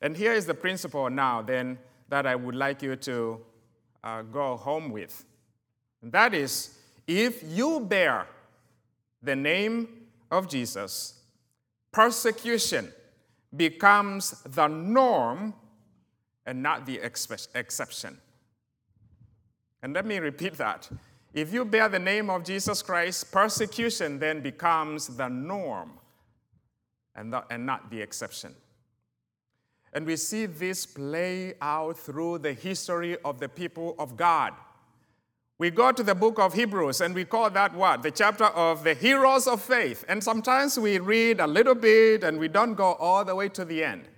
And 0.00 0.16
here 0.16 0.32
is 0.32 0.46
the 0.46 0.54
principle 0.54 1.10
now, 1.10 1.42
then, 1.42 1.78
that 2.08 2.26
I 2.26 2.34
would 2.34 2.54
like 2.54 2.80
you 2.80 2.96
to 2.96 3.40
uh, 4.02 4.22
go 4.22 4.56
home 4.56 4.88
with. 4.88 5.26
And 6.00 6.10
that 6.12 6.32
is 6.32 6.78
if 7.06 7.42
you 7.46 7.80
bear 7.80 8.26
the 9.22 9.36
name 9.36 9.88
of 10.30 10.48
Jesus, 10.48 11.20
persecution 11.92 12.92
becomes 13.54 14.42
the 14.42 14.66
norm 14.66 15.54
and 16.46 16.62
not 16.62 16.86
the 16.86 16.98
exception. 16.98 18.18
And 19.82 19.94
let 19.94 20.06
me 20.06 20.18
repeat 20.18 20.54
that. 20.54 20.88
If 21.34 21.52
you 21.52 21.64
bear 21.64 21.88
the 21.88 21.98
name 21.98 22.30
of 22.30 22.44
Jesus 22.44 22.82
Christ, 22.82 23.32
persecution 23.32 24.18
then 24.18 24.40
becomes 24.40 25.08
the 25.08 25.28
norm 25.28 25.92
and, 27.14 27.32
the, 27.32 27.44
and 27.50 27.64
not 27.66 27.90
the 27.90 28.00
exception. 28.00 28.54
And 29.92 30.06
we 30.06 30.16
see 30.16 30.46
this 30.46 30.86
play 30.86 31.54
out 31.60 31.98
through 31.98 32.38
the 32.38 32.52
history 32.52 33.18
of 33.24 33.40
the 33.40 33.48
people 33.48 33.94
of 33.98 34.16
God. 34.16 34.54
We 35.62 35.70
go 35.70 35.92
to 35.92 36.02
the 36.02 36.16
book 36.16 36.40
of 36.40 36.54
Hebrews 36.54 37.00
and 37.02 37.14
we 37.14 37.24
call 37.24 37.48
that 37.50 37.72
what? 37.72 38.02
The 38.02 38.10
chapter 38.10 38.46
of 38.46 38.82
the 38.82 38.94
heroes 38.94 39.46
of 39.46 39.62
faith. 39.62 40.04
And 40.08 40.20
sometimes 40.20 40.76
we 40.76 40.98
read 40.98 41.38
a 41.38 41.46
little 41.46 41.76
bit 41.76 42.24
and 42.24 42.36
we 42.40 42.48
don't 42.48 42.74
go 42.74 42.94
all 42.94 43.24
the 43.24 43.36
way 43.36 43.48
to 43.50 43.64
the 43.64 43.84
end. 43.84 44.08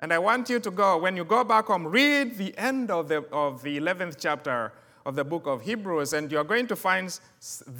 And 0.00 0.12
I 0.12 0.18
want 0.18 0.50
you 0.50 0.58
to 0.58 0.70
go, 0.72 0.98
when 0.98 1.16
you 1.16 1.24
go 1.24 1.44
back 1.44 1.66
home, 1.66 1.86
read 1.86 2.38
the 2.38 2.58
end 2.58 2.90
of 2.90 3.06
the, 3.06 3.18
of 3.30 3.62
the 3.62 3.78
11th 3.78 4.16
chapter 4.18 4.72
of 5.06 5.14
the 5.14 5.22
book 5.22 5.46
of 5.46 5.62
Hebrews, 5.62 6.12
and 6.12 6.28
you're 6.28 6.42
going 6.42 6.66
to 6.66 6.74
find 6.74 7.16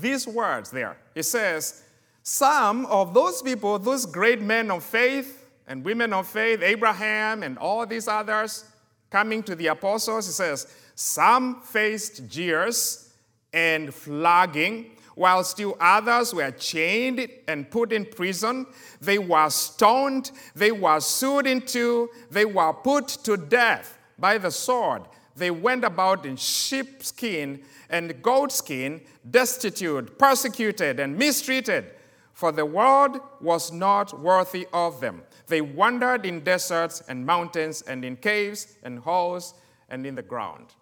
these 0.00 0.28
words 0.28 0.70
there. 0.70 0.98
It 1.16 1.24
says, 1.24 1.82
Some 2.22 2.86
of 2.86 3.12
those 3.12 3.42
people, 3.42 3.80
those 3.80 4.06
great 4.06 4.40
men 4.40 4.70
of 4.70 4.84
faith 4.84 5.44
and 5.66 5.84
women 5.84 6.12
of 6.12 6.28
faith, 6.28 6.62
Abraham 6.62 7.42
and 7.42 7.58
all 7.58 7.84
these 7.86 8.06
others, 8.06 8.66
coming 9.10 9.42
to 9.42 9.56
the 9.56 9.66
apostles, 9.66 10.28
it 10.28 10.32
says, 10.32 10.68
Some 11.00 11.60
faced 11.60 12.28
jeers 12.28 13.12
and 13.52 13.94
flogging 13.94 14.96
while 15.14 15.44
still 15.44 15.76
others 15.78 16.34
were 16.34 16.50
chained 16.50 17.28
and 17.46 17.70
put 17.70 17.92
in 17.92 18.04
prison. 18.04 18.66
They 19.00 19.18
were 19.18 19.48
stoned, 19.48 20.32
they 20.56 20.72
were 20.72 20.98
sewed 20.98 21.46
into, 21.46 22.10
they 22.32 22.44
were 22.44 22.72
put 22.72 23.06
to 23.22 23.36
death 23.36 23.96
by 24.18 24.38
the 24.38 24.50
sword. 24.50 25.02
They 25.36 25.52
went 25.52 25.84
about 25.84 26.26
in 26.26 26.34
sheepskin 26.34 27.62
and 27.88 28.20
goatskin, 28.20 29.00
destitute, 29.30 30.18
persecuted, 30.18 30.98
and 30.98 31.16
mistreated, 31.16 31.92
for 32.32 32.50
the 32.50 32.66
world 32.66 33.20
was 33.40 33.70
not 33.70 34.18
worthy 34.18 34.66
of 34.72 35.00
them. 35.00 35.22
They 35.46 35.60
wandered 35.60 36.26
in 36.26 36.40
deserts 36.40 37.04
and 37.08 37.24
mountains, 37.24 37.82
and 37.82 38.04
in 38.04 38.16
caves 38.16 38.74
and 38.82 38.98
holes, 38.98 39.54
and 39.88 40.04
in 40.04 40.16
the 40.16 40.22
ground. 40.22 40.74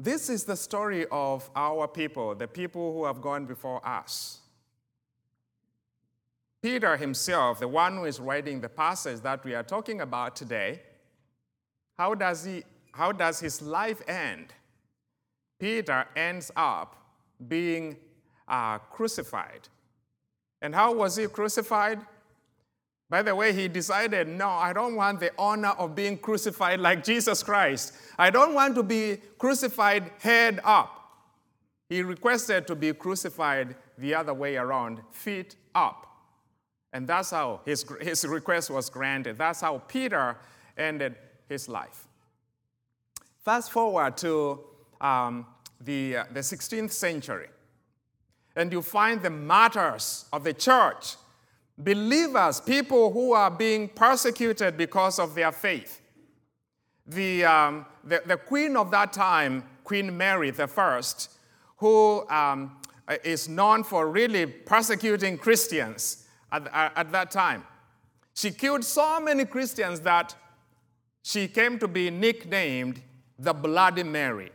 This 0.00 0.28
is 0.30 0.44
the 0.44 0.56
story 0.56 1.06
of 1.10 1.50
our 1.56 1.88
people, 1.88 2.34
the 2.34 2.46
people 2.46 2.92
who 2.92 3.04
have 3.04 3.20
gone 3.20 3.46
before 3.46 3.86
us. 3.86 4.40
Peter 6.62 6.96
himself, 6.96 7.58
the 7.58 7.68
one 7.68 7.96
who 7.96 8.04
is 8.04 8.20
writing 8.20 8.60
the 8.60 8.68
passage 8.68 9.20
that 9.20 9.44
we 9.44 9.54
are 9.54 9.62
talking 9.62 10.00
about 10.00 10.36
today, 10.36 10.80
how 11.96 12.14
does, 12.14 12.44
he, 12.44 12.62
how 12.92 13.10
does 13.10 13.40
his 13.40 13.60
life 13.60 14.00
end? 14.08 14.52
Peter 15.58 16.06
ends 16.14 16.52
up 16.54 16.96
being 17.48 17.96
uh, 18.46 18.78
crucified. 18.78 19.68
And 20.62 20.74
how 20.74 20.94
was 20.94 21.16
he 21.16 21.26
crucified? 21.26 22.00
By 23.10 23.22
the 23.22 23.34
way, 23.34 23.54
he 23.54 23.68
decided, 23.68 24.28
no, 24.28 24.48
I 24.48 24.72
don't 24.72 24.94
want 24.94 25.20
the 25.20 25.32
honor 25.38 25.74
of 25.78 25.94
being 25.94 26.18
crucified 26.18 26.78
like 26.80 27.02
Jesus 27.02 27.42
Christ. 27.42 27.94
I 28.18 28.28
don't 28.28 28.52
want 28.52 28.74
to 28.74 28.82
be 28.82 29.18
crucified 29.38 30.10
head 30.20 30.60
up. 30.62 30.98
He 31.88 32.02
requested 32.02 32.66
to 32.66 32.74
be 32.74 32.92
crucified 32.92 33.76
the 33.96 34.14
other 34.14 34.34
way 34.34 34.56
around, 34.56 35.00
feet 35.10 35.56
up. 35.74 36.06
And 36.92 37.08
that's 37.08 37.30
how 37.30 37.60
his, 37.64 37.84
his 38.00 38.26
request 38.26 38.70
was 38.70 38.90
granted. 38.90 39.38
That's 39.38 39.62
how 39.62 39.78
Peter 39.88 40.36
ended 40.76 41.16
his 41.48 41.66
life. 41.66 42.06
Fast 43.42 43.72
forward 43.72 44.18
to 44.18 44.60
um, 45.00 45.46
the, 45.80 46.18
uh, 46.18 46.24
the 46.32 46.40
16th 46.40 46.92
century, 46.92 47.48
and 48.54 48.70
you 48.72 48.82
find 48.82 49.22
the 49.22 49.30
martyrs 49.30 50.26
of 50.32 50.44
the 50.44 50.52
church 50.52 51.16
believers, 51.78 52.60
people 52.60 53.12
who 53.12 53.32
are 53.32 53.50
being 53.50 53.88
persecuted 53.88 54.76
because 54.76 55.18
of 55.18 55.34
their 55.34 55.52
faith. 55.52 56.00
The, 57.06 57.44
um, 57.44 57.86
the, 58.04 58.22
the, 58.26 58.36
queen 58.36 58.76
of 58.76 58.90
that 58.90 59.12
time, 59.12 59.64
Queen 59.84 60.14
Mary 60.14 60.52
I, 60.58 61.00
who 61.78 62.28
um, 62.28 62.76
is 63.24 63.48
known 63.48 63.84
for 63.84 64.08
really 64.10 64.46
persecuting 64.46 65.38
Christians 65.38 66.26
at, 66.52 66.66
at 66.72 67.12
that 67.12 67.30
time, 67.30 67.64
she 68.34 68.50
killed 68.50 68.84
so 68.84 69.20
many 69.20 69.44
Christians 69.44 70.00
that 70.00 70.34
she 71.22 71.48
came 71.48 71.78
to 71.78 71.88
be 71.88 72.10
nicknamed 72.10 73.00
the 73.38 73.52
Bloody 73.52 74.02
Mary. 74.02 74.50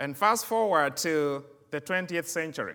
And 0.00 0.16
fast 0.16 0.46
forward 0.46 0.96
to 0.98 1.44
the 1.70 1.80
20th 1.80 2.26
century. 2.26 2.74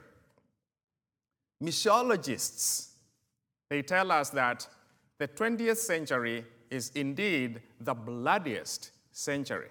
Missiologists, 1.63 2.89
they 3.69 3.81
tell 3.81 4.11
us 4.11 4.29
that 4.31 4.67
the 5.17 5.27
20th 5.27 5.77
century 5.77 6.45
is 6.69 6.91
indeed 6.95 7.61
the 7.79 7.93
bloodiest 7.93 8.91
century. 9.11 9.69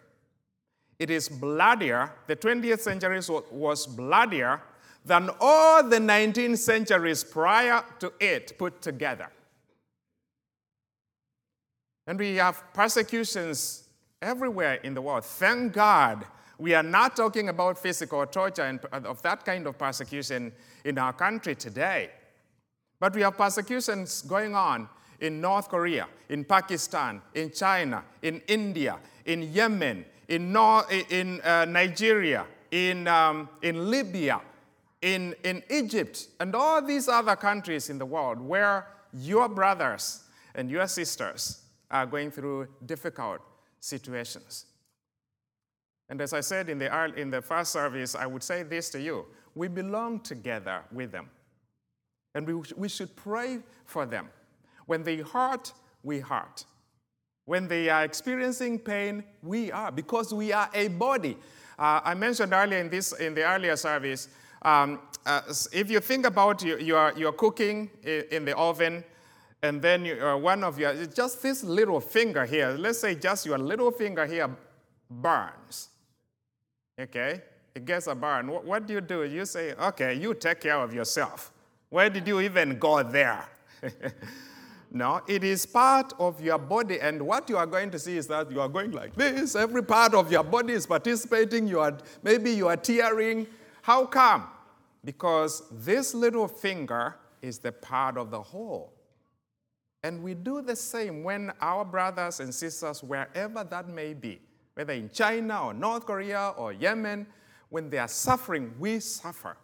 It 0.98 1.10
is 1.10 1.28
bloodier, 1.28 2.12
the 2.26 2.36
20th 2.36 2.80
century 2.80 3.20
was 3.50 3.86
bloodier 3.86 4.62
than 5.04 5.28
all 5.40 5.82
the 5.86 6.00
19 6.00 6.56
centuries 6.56 7.22
prior 7.22 7.84
to 7.98 8.12
it 8.20 8.56
put 8.58 8.80
together. 8.80 9.28
And 12.06 12.18
we 12.18 12.36
have 12.36 12.62
persecutions 12.72 13.84
everywhere 14.22 14.74
in 14.74 14.94
the 14.94 15.02
world. 15.02 15.24
Thank 15.24 15.72
God 15.72 16.24
we 16.58 16.74
are 16.74 16.82
not 16.82 17.16
talking 17.16 17.48
about 17.48 17.78
physical 17.78 18.24
torture 18.26 18.62
and 18.62 18.80
of 19.04 19.20
that 19.22 19.44
kind 19.44 19.66
of 19.66 19.78
persecution 19.78 20.52
in 20.84 20.98
our 20.98 21.12
country 21.12 21.54
today. 21.54 22.10
But 23.00 23.14
we 23.14 23.22
have 23.22 23.36
persecutions 23.36 24.22
going 24.22 24.54
on 24.54 24.88
in 25.20 25.40
North 25.40 25.68
Korea, 25.68 26.06
in 26.28 26.44
Pakistan, 26.44 27.20
in 27.34 27.50
China, 27.50 28.04
in 28.22 28.40
India, 28.46 28.98
in 29.24 29.42
Yemen, 29.52 30.04
in, 30.28 30.52
North, 30.52 30.90
in 31.10 31.40
uh, 31.40 31.64
Nigeria, 31.64 32.46
in, 32.70 33.08
um, 33.08 33.48
in 33.62 33.90
Libya, 33.90 34.40
in, 35.02 35.34
in 35.44 35.62
Egypt, 35.70 36.28
and 36.40 36.54
all 36.54 36.80
these 36.80 37.08
other 37.08 37.36
countries 37.36 37.90
in 37.90 37.98
the 37.98 38.06
world 38.06 38.40
where 38.40 38.86
your 39.12 39.48
brothers 39.48 40.24
and 40.54 40.70
your 40.70 40.86
sisters 40.86 41.62
are 41.90 42.06
going 42.06 42.30
through 42.30 42.68
difficult 42.86 43.40
situations. 43.80 44.66
And 46.08 46.20
as 46.20 46.32
I 46.32 46.40
said 46.40 46.68
in 46.68 46.78
the, 46.78 47.14
in 47.16 47.30
the 47.30 47.40
first 47.40 47.72
service, 47.72 48.14
I 48.14 48.26
would 48.26 48.42
say 48.42 48.62
this 48.62 48.90
to 48.90 49.00
you 49.00 49.26
we 49.54 49.68
belong 49.68 50.20
together 50.20 50.82
with 50.90 51.12
them. 51.12 51.30
And 52.34 52.46
we, 52.46 52.54
we 52.76 52.88
should 52.88 53.14
pray 53.14 53.60
for 53.84 54.04
them. 54.04 54.28
When 54.86 55.02
they 55.04 55.18
hurt, 55.18 55.72
we 56.02 56.18
hurt. 56.18 56.64
When 57.44 57.68
they 57.68 57.88
are 57.88 58.04
experiencing 58.04 58.80
pain, 58.80 59.22
we 59.42 59.70
are, 59.70 59.92
because 59.92 60.34
we 60.34 60.52
are 60.52 60.68
a 60.74 60.88
body. 60.88 61.36
Uh, 61.78 62.00
I 62.04 62.14
mentioned 62.14 62.52
earlier 62.52 62.80
in, 62.80 62.88
this, 62.88 63.12
in 63.12 63.34
the 63.34 63.44
earlier 63.44 63.76
service, 63.76 64.28
um, 64.62 65.00
uh, 65.26 65.42
if 65.72 65.90
you 65.90 66.00
think 66.00 66.26
about 66.26 66.62
you, 66.62 66.78
you're, 66.78 67.12
you're 67.16 67.32
cooking 67.32 67.90
in 68.02 68.44
the 68.44 68.56
oven, 68.56 69.04
and 69.62 69.80
then 69.80 70.04
you, 70.04 70.20
uh, 70.20 70.36
one 70.36 70.64
of 70.64 70.78
your, 70.78 71.06
just 71.06 71.42
this 71.42 71.62
little 71.62 72.00
finger 72.00 72.44
here, 72.44 72.74
let's 72.78 73.00
say 73.00 73.14
just 73.14 73.46
your 73.46 73.58
little 73.58 73.90
finger 73.90 74.26
here 74.26 74.50
burns. 75.10 75.90
Okay? 76.98 77.42
It 77.74 77.84
gets 77.84 78.06
a 78.06 78.14
burn. 78.14 78.48
What, 78.48 78.64
what 78.64 78.86
do 78.86 78.94
you 78.94 79.00
do? 79.00 79.24
You 79.24 79.44
say, 79.44 79.72
okay, 79.74 80.14
you 80.14 80.34
take 80.34 80.60
care 80.60 80.78
of 80.78 80.94
yourself. 80.94 81.52
Where 81.90 82.08
did 82.08 82.26
you 82.26 82.40
even 82.40 82.78
go 82.78 83.02
there? 83.02 83.44
no, 84.92 85.20
it 85.26 85.42
is 85.42 85.66
part 85.66 86.12
of 86.18 86.40
your 86.40 86.58
body, 86.58 87.00
and 87.00 87.20
what 87.22 87.48
you 87.48 87.56
are 87.56 87.66
going 87.66 87.90
to 87.90 87.98
see 87.98 88.16
is 88.16 88.26
that 88.28 88.50
you 88.50 88.60
are 88.60 88.68
going 88.68 88.92
like 88.92 89.14
this. 89.14 89.56
Every 89.56 89.82
part 89.82 90.14
of 90.14 90.30
your 90.30 90.44
body 90.44 90.72
is 90.72 90.86
participating. 90.86 91.66
You 91.66 91.80
are 91.80 91.96
maybe 92.22 92.52
you 92.52 92.68
are 92.68 92.76
tearing. 92.76 93.46
How 93.82 94.06
come? 94.06 94.46
Because 95.04 95.62
this 95.70 96.14
little 96.14 96.48
finger 96.48 97.16
is 97.42 97.58
the 97.58 97.72
part 97.72 98.16
of 98.16 98.30
the 98.30 98.40
whole. 98.40 98.92
And 100.02 100.22
we 100.22 100.34
do 100.34 100.62
the 100.62 100.76
same 100.76 101.22
when 101.22 101.52
our 101.60 101.84
brothers 101.84 102.40
and 102.40 102.54
sisters, 102.54 103.02
wherever 103.02 103.64
that 103.64 103.88
may 103.88 104.14
be, 104.14 104.40
whether 104.74 104.92
in 104.92 105.10
China 105.10 105.66
or 105.66 105.74
North 105.74 106.06
Korea 106.06 106.52
or 106.56 106.72
Yemen, 106.72 107.26
when 107.70 107.90
they 107.90 107.98
are 107.98 108.08
suffering, 108.08 108.72
we 108.78 109.00
suffer. 109.00 109.56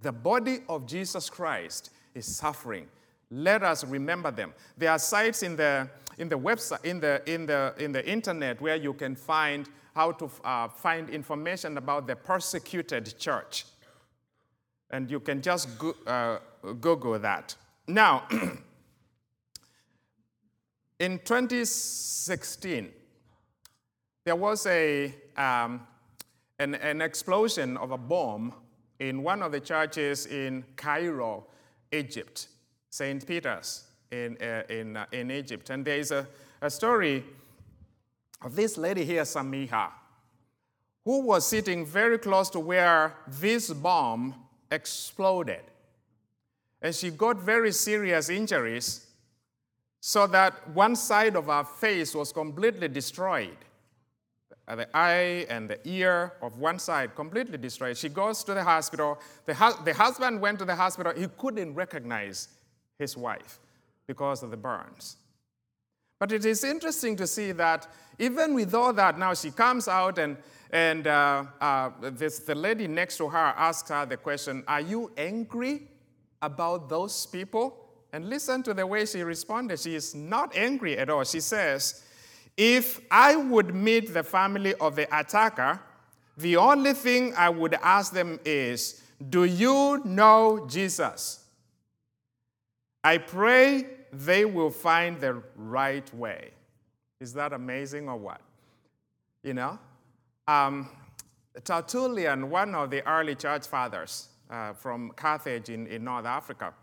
The 0.00 0.12
body 0.12 0.58
of 0.68 0.86
Jesus 0.86 1.28
Christ 1.28 1.90
is 2.14 2.26
suffering 2.26 2.88
Let 3.30 3.62
us 3.62 3.84
remember 3.84 4.30
them. 4.30 4.54
There 4.76 4.90
are 4.90 4.98
sites 4.98 5.42
in 5.42 5.56
the, 5.56 5.88
in 6.16 6.28
the 6.28 6.38
website, 6.38 6.84
in 6.84 7.00
the, 7.00 7.22
in, 7.26 7.46
the, 7.46 7.74
in 7.78 7.92
the 7.92 8.08
internet 8.08 8.60
where 8.60 8.76
you 8.76 8.94
can 8.94 9.14
find 9.14 9.68
how 9.94 10.12
to 10.12 10.30
uh, 10.44 10.68
find 10.68 11.10
information 11.10 11.76
about 11.76 12.06
the 12.06 12.16
persecuted 12.16 13.18
church. 13.18 13.66
And 14.90 15.10
you 15.10 15.20
can 15.20 15.42
just 15.42 15.78
go, 15.78 15.94
uh, 16.06 16.38
Google 16.80 17.18
that. 17.18 17.54
Now, 17.86 18.26
in 20.98 21.18
2016, 21.18 22.88
there 24.28 24.36
was 24.36 24.66
a, 24.66 25.06
um, 25.38 25.86
an, 26.58 26.74
an 26.74 27.00
explosion 27.00 27.78
of 27.78 27.92
a 27.92 27.96
bomb 27.96 28.52
in 29.00 29.22
one 29.22 29.40
of 29.40 29.52
the 29.52 29.60
churches 29.60 30.26
in 30.26 30.62
Cairo, 30.76 31.46
Egypt, 31.90 32.48
St. 32.90 33.26
Peter's 33.26 33.84
in, 34.10 34.36
uh, 34.42 34.64
in, 34.68 34.98
uh, 34.98 35.06
in 35.12 35.30
Egypt. 35.30 35.70
And 35.70 35.82
there 35.82 35.96
is 35.96 36.10
a, 36.10 36.28
a 36.60 36.68
story 36.68 37.24
of 38.42 38.54
this 38.54 38.76
lady 38.76 39.02
here, 39.02 39.22
Samiha, 39.22 39.92
who 41.06 41.22
was 41.22 41.46
sitting 41.46 41.86
very 41.86 42.18
close 42.18 42.50
to 42.50 42.60
where 42.60 43.14
this 43.26 43.72
bomb 43.72 44.34
exploded. 44.70 45.62
And 46.82 46.94
she 46.94 47.08
got 47.08 47.38
very 47.38 47.72
serious 47.72 48.28
injuries 48.28 49.06
so 50.00 50.26
that 50.26 50.68
one 50.68 50.96
side 50.96 51.34
of 51.34 51.46
her 51.46 51.64
face 51.64 52.14
was 52.14 52.30
completely 52.30 52.88
destroyed. 52.88 53.56
The 54.76 54.88
eye 54.94 55.46
and 55.48 55.70
the 55.70 55.78
ear 55.88 56.34
of 56.42 56.58
one 56.58 56.78
side 56.78 57.14
completely 57.14 57.56
destroyed. 57.56 57.96
She 57.96 58.10
goes 58.10 58.44
to 58.44 58.52
the 58.52 58.62
hospital. 58.62 59.18
The, 59.46 59.54
hu- 59.54 59.82
the 59.84 59.94
husband 59.94 60.40
went 60.40 60.58
to 60.58 60.66
the 60.66 60.76
hospital. 60.76 61.12
He 61.16 61.26
couldn't 61.38 61.74
recognize 61.74 62.48
his 62.98 63.16
wife 63.16 63.58
because 64.06 64.42
of 64.42 64.50
the 64.50 64.56
burns. 64.58 65.16
But 66.18 66.32
it 66.32 66.44
is 66.44 66.64
interesting 66.64 67.16
to 67.16 67.26
see 67.26 67.52
that 67.52 67.86
even 68.18 68.54
with 68.54 68.74
all 68.74 68.92
that, 68.92 69.18
now 69.18 69.34
she 69.34 69.50
comes 69.50 69.88
out 69.88 70.18
and, 70.18 70.36
and 70.70 71.06
uh, 71.06 71.44
uh, 71.60 71.90
this, 72.00 72.40
the 72.40 72.54
lady 72.54 72.88
next 72.88 73.16
to 73.18 73.28
her 73.28 73.54
asks 73.56 73.88
her 73.88 74.04
the 74.04 74.16
question 74.16 74.64
Are 74.66 74.80
you 74.80 75.12
angry 75.16 75.88
about 76.42 76.88
those 76.88 77.26
people? 77.26 77.84
And 78.12 78.28
listen 78.28 78.62
to 78.64 78.74
the 78.74 78.86
way 78.86 79.04
she 79.04 79.22
responded. 79.22 79.78
She 79.78 79.94
is 79.94 80.14
not 80.14 80.56
angry 80.56 80.96
at 80.96 81.10
all. 81.10 81.24
She 81.24 81.40
says, 81.40 82.02
If 82.58 83.00
I 83.08 83.36
would 83.36 83.72
meet 83.72 84.12
the 84.12 84.24
family 84.24 84.74
of 84.74 84.96
the 84.96 85.06
attacker, 85.16 85.80
the 86.36 86.56
only 86.56 86.92
thing 86.92 87.32
I 87.36 87.48
would 87.48 87.74
ask 87.74 88.12
them 88.12 88.40
is, 88.44 89.00
Do 89.30 89.44
you 89.44 90.02
know 90.04 90.66
Jesus? 90.68 91.44
I 93.04 93.18
pray 93.18 93.86
they 94.12 94.44
will 94.44 94.70
find 94.70 95.20
the 95.20 95.40
right 95.54 96.12
way. 96.12 96.50
Is 97.20 97.32
that 97.34 97.52
amazing 97.52 98.08
or 98.08 98.16
what? 98.16 98.40
You 99.44 99.54
know? 99.54 99.78
Um, 100.48 100.88
Tertullian, 101.62 102.50
one 102.50 102.74
of 102.74 102.90
the 102.90 103.06
early 103.06 103.36
church 103.36 103.68
fathers 103.68 104.30
uh, 104.50 104.72
from 104.72 105.10
Carthage 105.12 105.68
in, 105.68 105.86
in 105.86 106.02
North 106.02 106.26
Africa, 106.26 106.74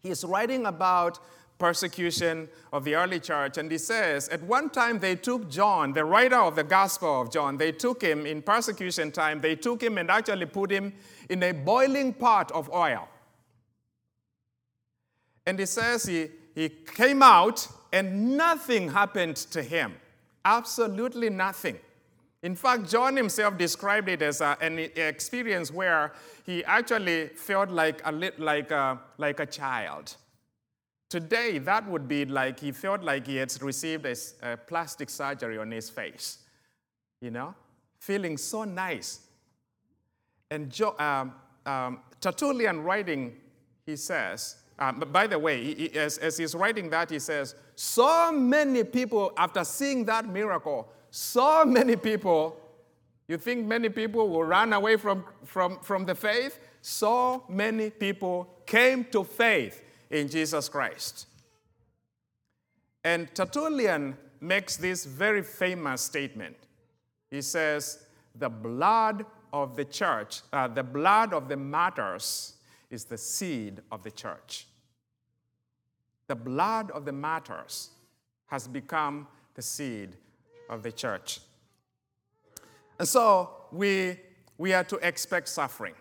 He's 0.00 0.24
writing 0.24 0.66
about 0.66 1.18
persecution 1.58 2.48
of 2.72 2.84
the 2.84 2.94
early 2.94 3.20
church, 3.20 3.58
and 3.58 3.70
he 3.70 3.78
says, 3.78 4.28
At 4.28 4.42
one 4.42 4.70
time 4.70 4.98
they 4.98 5.16
took 5.16 5.50
John, 5.50 5.92
the 5.92 6.04
writer 6.04 6.36
of 6.36 6.56
the 6.56 6.64
Gospel 6.64 7.22
of 7.22 7.32
John, 7.32 7.56
they 7.56 7.72
took 7.72 8.02
him 8.02 8.26
in 8.26 8.42
persecution 8.42 9.10
time, 9.10 9.40
they 9.40 9.56
took 9.56 9.82
him 9.82 9.98
and 9.98 10.10
actually 10.10 10.46
put 10.46 10.70
him 10.70 10.92
in 11.30 11.42
a 11.42 11.52
boiling 11.52 12.12
pot 12.12 12.52
of 12.52 12.70
oil. 12.72 13.08
And 15.46 15.58
he 15.58 15.66
says 15.66 16.04
he, 16.04 16.28
he 16.54 16.68
came 16.68 17.22
out 17.22 17.66
and 17.92 18.36
nothing 18.36 18.90
happened 18.90 19.36
to 19.36 19.62
him. 19.62 19.94
Absolutely 20.44 21.30
nothing. 21.30 21.78
In 22.42 22.54
fact, 22.54 22.88
John 22.90 23.16
himself 23.16 23.56
described 23.56 24.08
it 24.08 24.22
as 24.22 24.40
a, 24.40 24.56
an 24.60 24.78
experience 24.78 25.72
where 25.72 26.12
he 26.44 26.64
actually 26.64 27.28
felt 27.28 27.70
like 27.70 28.00
a, 28.04 28.12
like 28.12 28.70
a, 28.70 29.00
like 29.18 29.40
a 29.40 29.46
child. 29.46 30.16
Today, 31.08 31.58
that 31.58 31.88
would 31.88 32.08
be 32.08 32.24
like 32.24 32.58
he 32.58 32.72
felt 32.72 33.02
like 33.02 33.26
he 33.26 33.36
had 33.36 33.62
received 33.62 34.06
a, 34.06 34.16
a 34.42 34.56
plastic 34.56 35.08
surgery 35.08 35.56
on 35.56 35.70
his 35.70 35.88
face, 35.88 36.38
you 37.20 37.30
know, 37.30 37.54
feeling 38.00 38.36
so 38.36 38.64
nice. 38.64 39.20
And 40.50 40.70
jo, 40.70 40.96
um, 40.98 41.32
um, 41.64 42.00
Tertullian 42.20 42.82
writing, 42.82 43.36
he 43.84 43.94
says, 43.94 44.56
um, 44.78 44.98
but 44.98 45.12
by 45.12 45.28
the 45.28 45.38
way, 45.38 45.62
he, 45.62 45.74
he, 45.74 45.98
as, 45.98 46.18
as 46.18 46.36
he's 46.36 46.54
writing 46.54 46.90
that, 46.90 47.10
he 47.10 47.20
says, 47.20 47.54
so 47.76 48.32
many 48.32 48.82
people, 48.82 49.32
after 49.36 49.64
seeing 49.64 50.04
that 50.06 50.28
miracle, 50.28 50.88
so 51.10 51.64
many 51.64 51.94
people, 51.94 52.60
you 53.28 53.38
think 53.38 53.64
many 53.64 53.88
people 53.88 54.28
will 54.28 54.44
run 54.44 54.72
away 54.72 54.96
from, 54.96 55.24
from, 55.44 55.78
from 55.80 56.04
the 56.04 56.14
faith? 56.14 56.58
So 56.82 57.44
many 57.48 57.90
people 57.90 58.48
came 58.66 59.04
to 59.12 59.24
faith 59.24 59.82
in 60.10 60.28
Jesus 60.28 60.68
Christ. 60.68 61.26
And 63.04 63.32
Tertullian 63.34 64.16
makes 64.40 64.76
this 64.76 65.04
very 65.04 65.42
famous 65.42 66.02
statement. 66.02 66.56
He 67.30 67.42
says, 67.42 68.06
The 68.34 68.48
blood 68.48 69.24
of 69.52 69.76
the 69.76 69.84
church, 69.84 70.42
uh, 70.52 70.68
the 70.68 70.82
blood 70.82 71.32
of 71.32 71.48
the 71.48 71.56
martyrs, 71.56 72.54
is 72.90 73.04
the 73.04 73.18
seed 73.18 73.80
of 73.90 74.02
the 74.02 74.10
church. 74.10 74.66
The 76.28 76.34
blood 76.34 76.90
of 76.90 77.04
the 77.04 77.12
martyrs 77.12 77.90
has 78.46 78.66
become 78.66 79.26
the 79.54 79.62
seed 79.62 80.16
of 80.68 80.82
the 80.82 80.92
church. 80.92 81.40
And 82.98 83.06
so 83.06 83.50
we, 83.72 84.18
we 84.58 84.72
are 84.72 84.84
to 84.84 84.96
expect 84.96 85.48
suffering. 85.48 85.94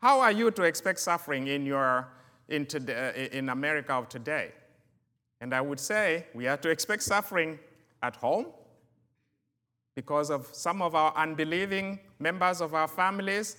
How 0.00 0.20
are 0.20 0.32
you 0.32 0.50
to 0.50 0.62
expect 0.62 1.00
suffering 1.00 1.48
in, 1.48 1.66
your, 1.66 2.08
in, 2.48 2.66
today, 2.66 3.28
in 3.32 3.48
America 3.48 3.92
of 3.92 4.08
today? 4.08 4.52
And 5.40 5.54
I 5.54 5.60
would 5.60 5.80
say 5.80 6.26
we 6.34 6.46
are 6.48 6.56
to 6.56 6.70
expect 6.70 7.02
suffering 7.02 7.58
at 8.02 8.16
home 8.16 8.46
because 9.94 10.30
of 10.30 10.48
some 10.52 10.80
of 10.80 10.94
our 10.94 11.12
unbelieving 11.16 11.98
members 12.18 12.60
of 12.60 12.74
our 12.74 12.86
families, 12.88 13.56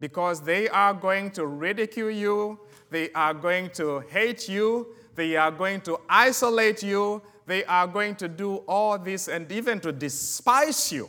because 0.00 0.42
they 0.42 0.68
are 0.68 0.92
going 0.92 1.30
to 1.30 1.46
ridicule 1.46 2.10
you, 2.10 2.58
they 2.90 3.10
are 3.12 3.32
going 3.32 3.70
to 3.70 4.00
hate 4.00 4.48
you, 4.48 4.88
they 5.14 5.36
are 5.36 5.50
going 5.50 5.80
to 5.80 5.98
isolate 6.08 6.82
you, 6.82 7.22
they 7.46 7.64
are 7.64 7.86
going 7.86 8.14
to 8.16 8.28
do 8.28 8.56
all 8.68 8.98
this 8.98 9.28
and 9.28 9.50
even 9.50 9.80
to 9.80 9.92
despise 9.92 10.92
you. 10.92 11.08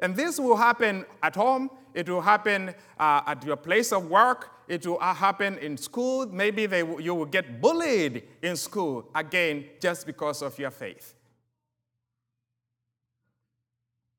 And 0.00 0.16
this 0.16 0.38
will 0.38 0.56
happen 0.56 1.04
at 1.22 1.34
home, 1.34 1.70
it 1.92 2.08
will 2.08 2.22
happen 2.22 2.74
uh, 2.98 3.20
at 3.26 3.44
your 3.44 3.56
place 3.56 3.92
of 3.92 4.08
work, 4.08 4.50
it 4.68 4.86
will 4.86 4.98
happen 4.98 5.58
in 5.58 5.76
school. 5.76 6.26
Maybe 6.26 6.66
they, 6.66 6.78
you 6.78 7.14
will 7.14 7.26
get 7.26 7.60
bullied 7.60 8.22
in 8.42 8.56
school 8.56 9.08
again 9.14 9.66
just 9.80 10.06
because 10.06 10.42
of 10.42 10.58
your 10.58 10.70
faith. 10.70 11.14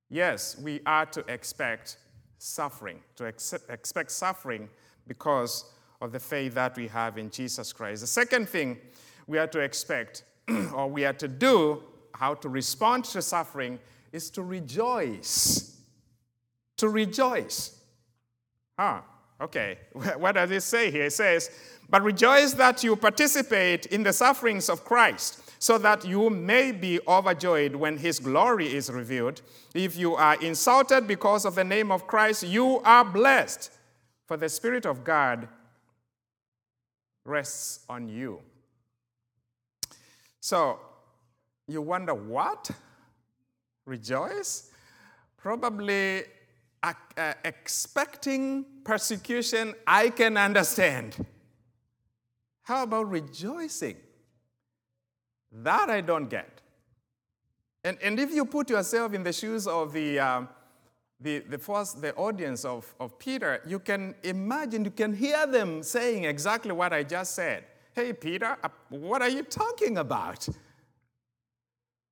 Yes, 0.09 0.57
we 0.59 0.81
are 0.85 1.05
to 1.07 1.25
expect 1.31 1.97
suffering, 2.37 2.99
to 3.15 3.27
ex- 3.27 3.53
expect 3.69 4.11
suffering 4.11 4.69
because 5.07 5.65
of 6.01 6.11
the 6.11 6.19
faith 6.19 6.53
that 6.53 6.75
we 6.75 6.87
have 6.87 7.17
in 7.17 7.29
Jesus 7.29 7.73
Christ. 7.73 8.01
The 8.01 8.07
second 8.07 8.47
thing 8.47 8.77
we 9.27 9.37
are 9.39 9.47
to 9.47 9.59
expect 9.59 10.23
or 10.73 10.87
we 10.87 11.05
are 11.05 11.13
to 11.13 11.27
do, 11.27 11.83
how 12.13 12.35
to 12.35 12.49
respond 12.49 13.05
to 13.05 13.21
suffering, 13.21 13.79
is 14.11 14.29
to 14.31 14.43
rejoice. 14.43 15.81
To 16.77 16.89
rejoice. 16.89 17.79
Ah, 18.77 19.03
okay. 19.41 19.79
What 20.17 20.33
does 20.33 20.51
it 20.51 20.61
say 20.61 20.91
here? 20.91 21.05
It 21.05 21.13
says, 21.13 21.49
But 21.89 22.03
rejoice 22.03 22.53
that 22.53 22.83
you 22.83 22.95
participate 22.95 23.87
in 23.87 24.03
the 24.03 24.13
sufferings 24.13 24.69
of 24.69 24.83
Christ, 24.83 25.41
so 25.59 25.77
that 25.79 26.05
you 26.05 26.29
may 26.29 26.71
be 26.71 26.99
overjoyed 27.07 27.75
when 27.75 27.97
his 27.97 28.19
glory 28.19 28.73
is 28.73 28.89
revealed. 28.91 29.41
If 29.73 29.97
you 29.97 30.15
are 30.15 30.35
insulted 30.41 31.07
because 31.07 31.45
of 31.45 31.55
the 31.55 31.63
name 31.63 31.91
of 31.91 32.07
Christ, 32.07 32.43
you 32.43 32.79
are 32.81 33.05
blessed, 33.05 33.71
for 34.25 34.37
the 34.37 34.49
Spirit 34.49 34.85
of 34.85 35.03
God 35.03 35.47
rests 37.23 37.79
on 37.89 38.07
you. 38.07 38.39
So 40.39 40.79
you 41.67 41.81
wonder 41.81 42.13
what? 42.13 42.69
Rejoice? 43.85 44.71
Probably 45.37 46.23
expecting 47.43 48.65
persecution, 48.83 49.73
I 49.87 50.09
can 50.09 50.37
understand. 50.37 51.25
How 52.63 52.83
about 52.83 53.09
rejoicing? 53.09 53.97
That 55.51 55.89
I 55.89 56.01
don't 56.01 56.29
get. 56.29 56.61
And, 57.83 57.97
and 58.01 58.19
if 58.19 58.33
you 58.33 58.45
put 58.45 58.69
yourself 58.69 59.13
in 59.13 59.23
the 59.23 59.31
shoes 59.31 59.67
of 59.67 59.93
the, 59.93 60.19
uh, 60.19 60.41
the, 61.19 61.39
the 61.39 61.57
first, 61.57 62.01
the 62.01 62.13
audience 62.15 62.65
of, 62.65 62.93
of 62.99 63.17
Peter, 63.19 63.61
you 63.65 63.79
can 63.79 64.15
imagine, 64.23 64.83
you 64.83 64.91
can 64.91 65.13
hear 65.13 65.45
them 65.45 65.83
saying 65.83 66.23
exactly 66.23 66.71
what 66.71 66.93
I 66.93 67.03
just 67.03 67.35
said. 67.35 67.63
Hey, 67.93 68.11
Peter, 68.11 68.57
uh, 68.63 68.69
what 68.89 69.21
are 69.21 69.29
you 69.29 69.43
talking 69.43 69.97
about? 69.97 70.47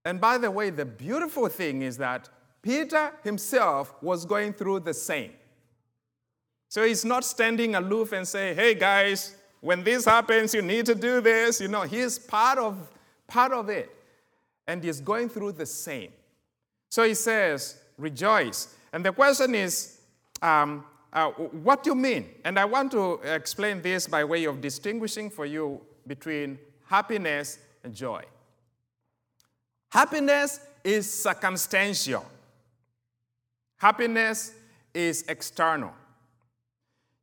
And 0.06 0.22
by 0.22 0.38
the 0.38 0.52
way, 0.52 0.70
the 0.70 0.86
beautiful 0.86 1.48
thing 1.48 1.82
is 1.82 1.98
that 1.98 2.30
Peter 2.64 3.12
himself 3.24 3.94
was 4.02 4.26
going 4.26 4.54
through 4.54 4.80
the 4.80 4.94
same. 4.94 5.32
So 6.70 6.84
he's 6.84 7.06
not 7.06 7.24
standing 7.24 7.76
aloof 7.76 8.14
and 8.14 8.28
say, 8.28 8.56
hey 8.56 8.74
guys, 8.74 9.36
when 9.62 9.84
this 9.84 10.06
happens, 10.06 10.56
you 10.56 10.64
need 10.64 10.88
to 10.88 10.96
do 10.96 11.22
this. 11.22 11.62
You 11.62 11.68
know, 11.68 11.84
he's 11.84 12.18
part 12.18 12.58
of, 12.58 12.90
part 13.28 13.52
of 13.52 13.70
it. 13.70 13.96
And 14.68 14.84
he's 14.84 15.00
going 15.00 15.30
through 15.30 15.52
the 15.52 15.66
same. 15.66 16.12
So 16.90 17.04
he 17.04 17.14
says, 17.14 17.80
rejoice. 17.98 18.76
And 18.92 19.06
the 19.06 19.12
question 19.12 19.54
is, 19.54 20.00
um, 20.42 20.86
uh, 21.12 21.30
what 21.30 21.84
do 21.84 21.92
you 21.92 21.96
mean? 21.96 22.30
And 22.44 22.58
I 22.58 22.66
want 22.66 22.92
to 22.94 23.20
explain 23.24 23.82
this 23.82 24.08
by 24.08 24.24
way 24.24 24.46
of 24.46 24.62
distinguishing 24.62 25.30
for 25.30 25.46
you 25.46 25.80
between 26.08 26.58
happiness 26.86 27.60
and 27.84 27.94
joy. 27.94 28.24
Happiness 29.92 30.60
is 30.84 31.12
circumstantial, 31.12 32.26
happiness 33.84 34.54
is 34.94 35.26
external. 35.28 35.92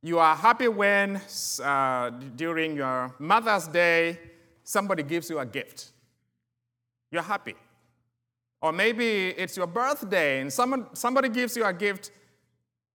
You 0.03 0.19
are 0.19 0.35
happy 0.35 0.67
when, 0.67 1.19
uh, 1.63 2.11
during 2.35 2.75
your 2.75 3.15
Mother's 3.17 3.67
Day, 3.67 4.19
somebody 4.63 5.01
gives 5.01 5.27
you 5.31 5.39
a 5.39 5.45
gift. 5.45 5.89
You're 7.11 7.29
happy. 7.35 7.55
Or 8.61 8.71
maybe 8.71 9.29
it's 9.41 9.57
your 9.57 9.65
birthday 9.65 10.41
and 10.41 10.53
someone, 10.53 10.85
somebody 10.93 11.29
gives 11.29 11.57
you 11.57 11.65
a 11.65 11.73
gift, 11.73 12.11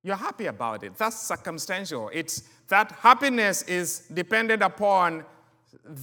you're 0.05 0.23
happy 0.29 0.47
about 0.47 0.85
it. 0.85 0.97
That's 0.97 1.19
circumstantial. 1.21 2.09
It's 2.13 2.45
that 2.69 2.93
happiness 2.93 3.63
is 3.63 4.07
dependent 4.15 4.63
upon 4.63 5.25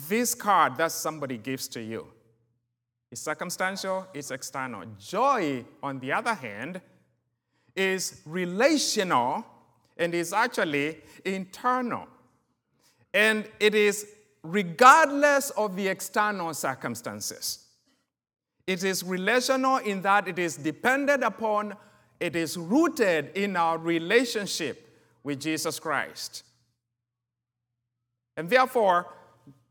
this 0.10 0.36
card 0.36 0.76
that 0.76 0.91
somebody 0.91 1.38
gives 1.38 1.69
to 1.69 1.82
you. 1.82 2.08
It's 3.10 3.21
circumstantial, 3.21 4.06
it's 4.13 4.32
external. 4.32 4.84
Joy, 4.99 5.63
on 5.82 5.99
the 5.99 6.12
other 6.12 6.34
hand, 6.34 6.82
is 7.75 8.21
relational 8.25 9.45
and 9.97 10.13
is 10.13 10.33
actually 10.33 11.01
internal. 11.25 12.07
And 13.13 13.47
it 13.59 13.75
is 13.75 14.07
regardless 14.43 15.51
of 15.51 15.75
the 15.75 15.88
external 15.88 16.53
circumstances. 16.53 17.65
It 18.65 18.83
is 18.83 19.03
relational 19.03 19.77
in 19.77 20.01
that 20.01 20.27
it 20.27 20.39
is 20.39 20.57
dependent 20.57 21.23
upon, 21.23 21.75
it 22.19 22.36
is 22.36 22.57
rooted 22.57 23.31
in 23.36 23.55
our 23.55 23.77
relationship 23.77 24.89
with 25.23 25.39
Jesus 25.39 25.79
Christ. 25.79 26.43
And 28.36 28.49
therefore, 28.49 29.13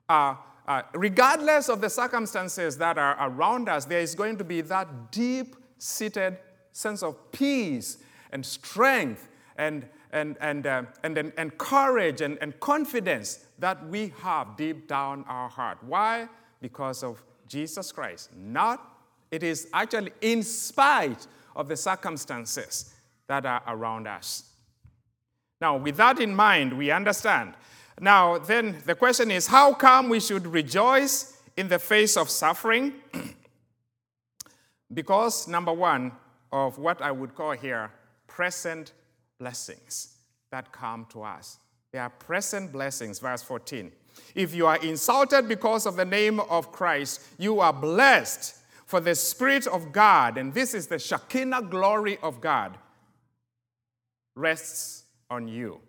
uh, 0.08 0.36
uh, 0.66 0.82
regardless 0.94 1.68
of 1.68 1.80
the 1.80 1.90
circumstances 1.90 2.78
that 2.78 2.96
are 2.96 3.16
around 3.28 3.68
us, 3.68 3.84
there 3.84 4.00
is 4.00 4.14
going 4.14 4.36
to 4.38 4.44
be 4.44 4.60
that 4.60 5.10
deep 5.10 5.56
seated 5.78 6.36
sense 6.72 7.02
of 7.02 7.32
peace 7.32 7.98
and 8.32 8.44
strength 8.44 9.28
and, 9.56 9.86
and, 10.12 10.36
and, 10.40 10.66
uh, 10.66 10.82
and, 11.02 11.16
and, 11.18 11.32
and, 11.36 11.56
courage 11.58 12.20
and, 12.20 12.38
and 12.40 12.58
confidence 12.60 13.46
that 13.58 13.86
we 13.88 14.12
have 14.20 14.56
deep 14.56 14.88
down 14.88 15.24
our 15.28 15.48
heart. 15.48 15.78
Why? 15.82 16.28
Because 16.60 17.02
of 17.02 17.22
Jesus 17.46 17.92
Christ. 17.92 18.30
Not, 18.34 18.98
it 19.30 19.42
is 19.42 19.68
actually 19.72 20.12
in 20.20 20.42
spite 20.42 21.26
of 21.54 21.68
the 21.68 21.76
circumstances 21.76 22.94
that 23.26 23.44
are 23.46 23.62
around 23.66 24.06
us. 24.06 24.44
Now, 25.60 25.76
with 25.76 25.96
that 25.96 26.18
in 26.18 26.34
mind, 26.34 26.76
we 26.76 26.90
understand. 26.90 27.54
Now, 28.00 28.38
then 28.38 28.78
the 28.84 28.94
question 28.94 29.30
is 29.30 29.46
how 29.46 29.74
come 29.74 30.08
we 30.08 30.18
should 30.18 30.46
rejoice 30.46 31.38
in 31.56 31.68
the 31.68 31.78
face 31.78 32.16
of 32.16 32.30
suffering? 32.30 32.94
because, 34.92 35.46
number 35.46 35.72
one, 35.72 36.12
of 36.52 36.78
what 36.78 37.00
I 37.00 37.10
would 37.10 37.34
call 37.34 37.52
here 37.52 37.90
present 38.26 38.92
blessings 39.38 40.16
that 40.50 40.70
come 40.72 41.06
to 41.10 41.22
us. 41.22 41.58
They 41.92 41.98
are 41.98 42.10
present 42.10 42.72
blessings, 42.72 43.18
verse 43.18 43.42
14. 43.42 43.90
If 44.34 44.54
you 44.54 44.66
are 44.66 44.76
insulted 44.76 45.48
because 45.48 45.86
of 45.86 45.96
the 45.96 46.04
name 46.04 46.40
of 46.40 46.72
Christ, 46.72 47.22
you 47.38 47.60
are 47.60 47.72
blessed, 47.72 48.56
for 48.86 49.00
the 49.00 49.14
Spirit 49.14 49.66
of 49.66 49.90
God, 49.90 50.36
and 50.36 50.52
this 50.52 50.74
is 50.74 50.86
the 50.86 50.98
Shekinah 50.98 51.62
glory 51.62 52.18
of 52.22 52.42
God, 52.42 52.76
rests 54.34 55.04
on 55.30 55.48
you. 55.48 55.80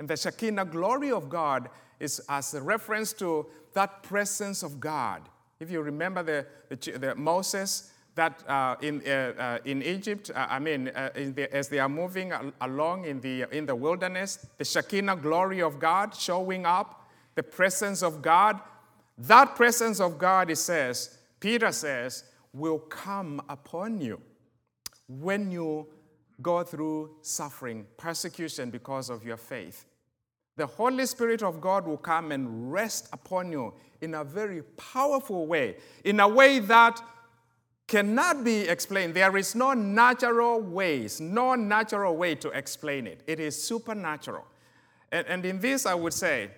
And 0.00 0.08
the 0.08 0.16
Shekinah 0.16 0.64
glory 0.64 1.12
of 1.12 1.28
God 1.28 1.68
is 2.00 2.20
as 2.28 2.54
a 2.54 2.60
reference 2.60 3.12
to 3.14 3.46
that 3.74 4.02
presence 4.02 4.64
of 4.64 4.80
God. 4.80 5.28
If 5.60 5.70
you 5.70 5.80
remember 5.80 6.22
the, 6.22 6.46
the, 6.68 6.98
the 6.98 7.14
Moses, 7.14 7.92
that 8.14 8.42
uh, 8.48 8.76
in, 8.80 9.02
uh, 9.06 9.32
uh, 9.38 9.58
in 9.64 9.82
Egypt, 9.82 10.30
uh, 10.34 10.46
I 10.48 10.58
mean, 10.58 10.88
uh, 10.88 11.10
the, 11.14 11.48
as 11.54 11.68
they 11.68 11.78
are 11.78 11.88
moving 11.88 12.32
along 12.60 13.04
in 13.04 13.20
the, 13.20 13.46
in 13.56 13.66
the 13.66 13.74
wilderness, 13.74 14.46
the 14.58 14.64
Shekinah 14.64 15.16
glory 15.16 15.62
of 15.62 15.78
God 15.78 16.14
showing 16.14 16.66
up, 16.66 17.08
the 17.34 17.42
presence 17.42 18.02
of 18.02 18.20
God, 18.20 18.60
that 19.18 19.54
presence 19.54 20.00
of 20.00 20.18
God, 20.18 20.50
it 20.50 20.56
says, 20.56 21.18
Peter 21.38 21.72
says, 21.72 22.24
will 22.52 22.78
come 22.78 23.40
upon 23.48 24.00
you 24.00 24.20
when 25.08 25.50
you 25.50 25.86
go 26.42 26.62
through 26.62 27.10
suffering, 27.22 27.86
persecution 27.96 28.70
because 28.70 29.10
of 29.10 29.24
your 29.24 29.36
faith. 29.36 29.84
The 30.56 30.66
Holy 30.66 31.06
Spirit 31.06 31.42
of 31.42 31.60
God 31.60 31.86
will 31.86 31.96
come 31.96 32.32
and 32.32 32.72
rest 32.72 33.08
upon 33.12 33.52
you 33.52 33.72
in 34.00 34.14
a 34.14 34.24
very 34.24 34.62
powerful 34.62 35.46
way, 35.46 35.76
in 36.04 36.20
a 36.20 36.28
way 36.28 36.58
that 36.58 37.00
cannot 37.90 38.44
be 38.44 38.60
explained. 38.68 39.14
There 39.14 39.36
is 39.36 39.56
no 39.56 39.74
natural 39.74 40.60
ways, 40.60 41.20
no 41.20 41.56
natural 41.56 42.16
way 42.16 42.36
to 42.36 42.48
explain 42.50 43.08
it. 43.08 43.22
It 43.26 43.40
is 43.40 43.60
supernatural. 43.60 44.46
And, 45.10 45.26
and 45.26 45.44
in 45.44 45.58
this, 45.58 45.86
I 45.86 45.94
would 45.94 46.12
say, 46.12 46.50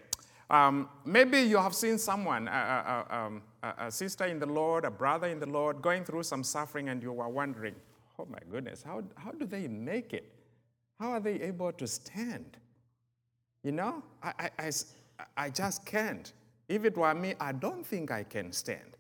um, 0.50 0.90
maybe 1.06 1.40
you 1.40 1.56
have 1.56 1.74
seen 1.74 1.96
someone, 1.96 2.48
a, 2.48 3.06
um, 3.08 3.42
a, 3.62 3.86
a, 3.86 3.90
sister 3.90 4.26
in 4.26 4.38
the 4.38 4.46
Lord, 4.46 4.84
a 4.84 4.90
brother 4.90 5.26
in 5.26 5.40
the 5.40 5.48
Lord, 5.48 5.80
going 5.80 6.04
through 6.04 6.24
some 6.24 6.44
suffering, 6.44 6.90
and 6.90 7.02
you 7.02 7.18
are 7.18 7.30
wondering, 7.30 7.74
oh 8.18 8.26
my 8.30 8.38
goodness, 8.50 8.82
how, 8.82 9.02
how 9.16 9.30
do 9.30 9.46
they 9.46 9.66
make 9.68 10.12
it? 10.12 10.30
How 11.00 11.12
are 11.12 11.20
they 11.20 11.40
able 11.40 11.72
to 11.72 11.86
stand? 11.86 12.58
You 13.62 13.72
know, 13.72 14.02
I, 14.22 14.32
I, 14.38 14.50
I, 14.58 14.70
I 15.38 15.50
just 15.50 15.86
can't. 15.86 16.30
If 16.68 16.84
it 16.84 16.94
were 16.94 17.14
me, 17.14 17.34
I 17.40 17.52
don't 17.52 17.86
think 17.86 18.10
I 18.10 18.22
can 18.22 18.52
stand 18.52 18.91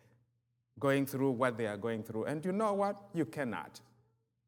going 0.78 1.06
through 1.06 1.32
what 1.32 1.56
they 1.56 1.66
are 1.66 1.76
going 1.76 2.02
through. 2.02 2.24
And 2.24 2.44
you 2.44 2.52
know 2.52 2.74
what? 2.74 2.96
You 3.14 3.24
cannot. 3.24 3.80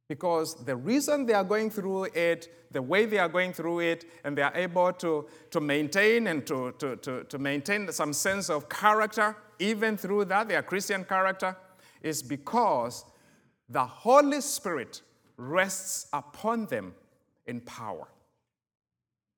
Because 0.09 0.55
the 0.65 0.77
reason 0.77 1.25
they 1.25 1.33
are 1.33 1.45
going 1.45 1.71
through 1.71 2.05
it, 2.15 2.69
the 2.71 2.83
way 2.83 3.07
they 3.07 3.19
are 3.19 3.29
going 3.29 3.53
through 3.53 3.81
it, 3.81 4.05
and 4.25 4.37
they 4.37 4.43
are 4.43 4.55
able 4.55 4.93
to, 4.93 5.27
to 5.51 5.61
maintain 5.61 6.27
and 6.27 6.47
to, 6.47 6.73
to, 6.79 6.97
to, 6.97 7.25
to 7.25 7.39
maintain 7.39 7.91
some 7.91 8.13
sense 8.13 8.51
of 8.51 8.69
character, 8.69 9.37
even 9.59 9.97
through 9.97 10.27
that, 10.27 10.49
their 10.49 10.63
Christian 10.63 11.05
character, 11.05 11.57
is 12.03 12.23
because 12.23 13.05
the 13.69 13.85
Holy 13.85 14.41
Spirit 14.43 15.01
rests 15.37 16.07
upon 16.13 16.67
them 16.67 16.95
in 17.47 17.61
power. 17.61 18.09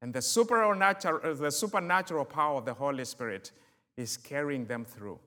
And 0.02 0.12
the 0.12 0.22
supernatural, 0.22 1.34
the 1.34 1.50
supernatural 1.50 2.24
power 2.24 2.58
of 2.58 2.64
the 2.64 2.74
Holy 2.74 3.04
Spirit 3.04 3.52
is 3.96 4.16
carrying 4.16 4.66
them 4.66 4.84
through. 4.84 5.18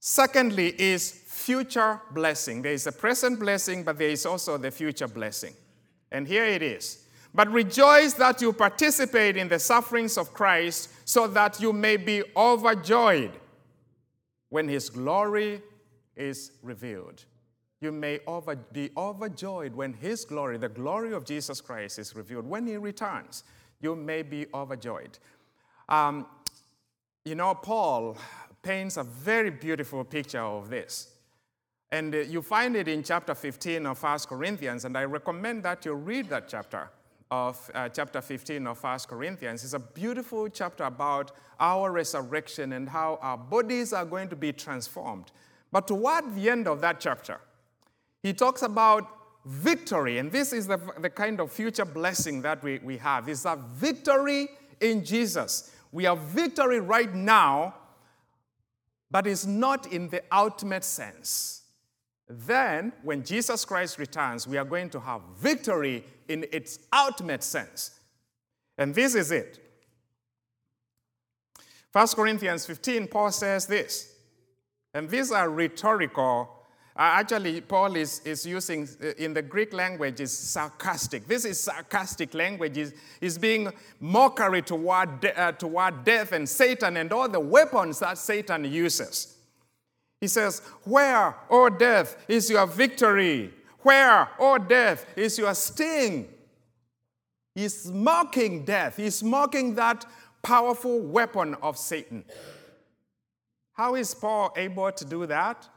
Secondly, 0.00 0.74
is 0.80 1.10
future 1.10 2.00
blessing. 2.12 2.62
There 2.62 2.72
is 2.72 2.86
a 2.86 2.92
present 2.92 3.38
blessing, 3.40 3.82
but 3.82 3.98
there 3.98 4.10
is 4.10 4.26
also 4.26 4.56
the 4.56 4.70
future 4.70 5.08
blessing. 5.08 5.54
And 6.12 6.26
here 6.26 6.44
it 6.44 6.62
is. 6.62 7.04
But 7.34 7.50
rejoice 7.50 8.14
that 8.14 8.40
you 8.40 8.52
participate 8.52 9.36
in 9.36 9.48
the 9.48 9.58
sufferings 9.58 10.16
of 10.16 10.32
Christ, 10.32 10.90
so 11.04 11.26
that 11.28 11.60
you 11.60 11.72
may 11.72 11.96
be 11.96 12.22
overjoyed 12.36 13.32
when 14.48 14.68
his 14.68 14.88
glory 14.88 15.62
is 16.16 16.52
revealed. 16.62 17.24
You 17.80 17.92
may 17.92 18.18
over, 18.26 18.56
be 18.56 18.90
overjoyed 18.96 19.74
when 19.74 19.92
his 19.92 20.24
glory, 20.24 20.58
the 20.58 20.68
glory 20.68 21.12
of 21.12 21.24
Jesus 21.24 21.60
Christ, 21.60 21.98
is 21.98 22.16
revealed. 22.16 22.46
When 22.46 22.66
he 22.66 22.76
returns, 22.76 23.44
you 23.80 23.94
may 23.94 24.22
be 24.22 24.46
overjoyed. 24.52 25.18
Um, 25.88 26.26
you 27.24 27.34
know, 27.34 27.54
Paul 27.54 28.16
paints 28.68 28.98
a 28.98 29.02
very 29.02 29.48
beautiful 29.48 30.04
picture 30.04 30.42
of 30.42 30.68
this. 30.68 31.08
And 31.90 32.14
uh, 32.14 32.18
you 32.18 32.42
find 32.42 32.76
it 32.76 32.86
in 32.86 33.02
chapter 33.02 33.34
15 33.34 33.86
of 33.86 34.02
1 34.02 34.18
Corinthians, 34.28 34.84
and 34.84 34.94
I 34.94 35.04
recommend 35.04 35.62
that 35.62 35.86
you 35.86 35.94
read 35.94 36.28
that 36.28 36.48
chapter 36.48 36.90
of 37.30 37.70
uh, 37.74 37.88
chapter 37.88 38.20
15 38.20 38.66
of 38.66 38.82
1 38.82 38.98
Corinthians. 39.08 39.64
It's 39.64 39.72
a 39.72 39.78
beautiful 39.78 40.50
chapter 40.50 40.84
about 40.84 41.32
our 41.58 41.90
resurrection 41.90 42.74
and 42.74 42.90
how 42.90 43.18
our 43.22 43.38
bodies 43.38 43.94
are 43.94 44.04
going 44.04 44.28
to 44.28 44.36
be 44.36 44.52
transformed. 44.52 45.32
But 45.72 45.88
toward 45.88 46.34
the 46.34 46.50
end 46.50 46.68
of 46.68 46.82
that 46.82 47.00
chapter, 47.00 47.40
he 48.22 48.34
talks 48.34 48.60
about 48.60 49.08
victory. 49.46 50.18
And 50.18 50.30
this 50.30 50.52
is 50.52 50.66
the, 50.66 50.78
the 50.98 51.08
kind 51.08 51.40
of 51.40 51.50
future 51.50 51.86
blessing 51.86 52.42
that 52.42 52.62
we, 52.62 52.80
we 52.80 52.98
have. 52.98 53.30
It's 53.30 53.46
a 53.46 53.58
victory 53.72 54.48
in 54.78 55.06
Jesus. 55.06 55.72
We 55.90 56.04
have 56.04 56.18
victory 56.18 56.80
right 56.80 57.14
now, 57.14 57.74
but 59.10 59.26
it's 59.26 59.46
not 59.46 59.90
in 59.92 60.08
the 60.08 60.22
ultimate 60.32 60.84
sense. 60.84 61.62
Then, 62.28 62.92
when 63.02 63.24
Jesus 63.24 63.64
Christ 63.64 63.98
returns, 63.98 64.46
we 64.46 64.58
are 64.58 64.64
going 64.64 64.90
to 64.90 65.00
have 65.00 65.22
victory 65.38 66.04
in 66.28 66.44
its 66.52 66.78
ultimate 66.92 67.42
sense. 67.42 67.98
And 68.76 68.94
this 68.94 69.14
is 69.14 69.30
it. 69.30 69.64
1 71.92 72.06
Corinthians 72.08 72.66
15, 72.66 73.08
Paul 73.08 73.32
says 73.32 73.66
this, 73.66 74.12
and 74.92 75.08
these 75.08 75.32
are 75.32 75.48
rhetorical 75.48 76.57
actually, 76.98 77.60
Paul 77.60 77.94
is, 77.94 78.20
is 78.24 78.44
using, 78.44 78.88
uh, 79.02 79.10
in 79.18 79.32
the 79.32 79.42
Greek 79.42 79.72
language, 79.72 80.20
is 80.20 80.32
sarcastic. 80.36 81.28
This 81.28 81.44
is 81.44 81.60
sarcastic 81.60 82.34
language. 82.34 82.76
Is 82.76 82.92
is 83.20 83.38
being 83.38 83.72
mockery 84.00 84.62
toward, 84.62 85.20
de- 85.20 85.40
uh, 85.40 85.52
toward 85.52 86.04
death 86.04 86.32
and 86.32 86.48
Satan 86.48 86.96
and 86.96 87.12
all 87.12 87.28
the 87.28 87.38
weapons 87.38 88.00
that 88.00 88.18
Satan 88.18 88.64
uses. 88.64 89.36
He 90.20 90.26
says, 90.26 90.60
Where, 90.82 91.36
O 91.48 91.68
death, 91.68 92.16
is 92.26 92.50
your 92.50 92.66
victory? 92.66 93.54
Where, 93.82 94.28
O 94.40 94.58
death, 94.58 95.06
is 95.16 95.38
your 95.38 95.54
sting? 95.54 96.28
He's 97.54 97.90
mocking 97.90 98.64
death. 98.64 98.96
He's 98.96 99.22
mocking 99.22 99.74
that 99.76 100.04
powerful 100.42 101.00
weapon 101.00 101.54
of 101.62 101.78
Satan. 101.78 102.24
How 103.72 103.94
is 103.94 104.14
Paul 104.14 104.52
able 104.56 104.90
to 104.90 105.04
do 105.04 105.26
that? 105.26 105.68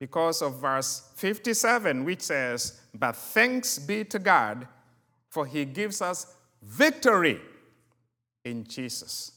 Because 0.00 0.40
of 0.42 0.54
verse 0.56 1.10
57, 1.14 2.04
which 2.04 2.22
says, 2.22 2.80
But 2.94 3.14
thanks 3.14 3.78
be 3.78 4.02
to 4.04 4.18
God, 4.18 4.66
for 5.28 5.46
he 5.46 5.64
gives 5.64 6.02
us 6.02 6.34
victory 6.62 7.40
in 8.44 8.64
Jesus. 8.64 9.32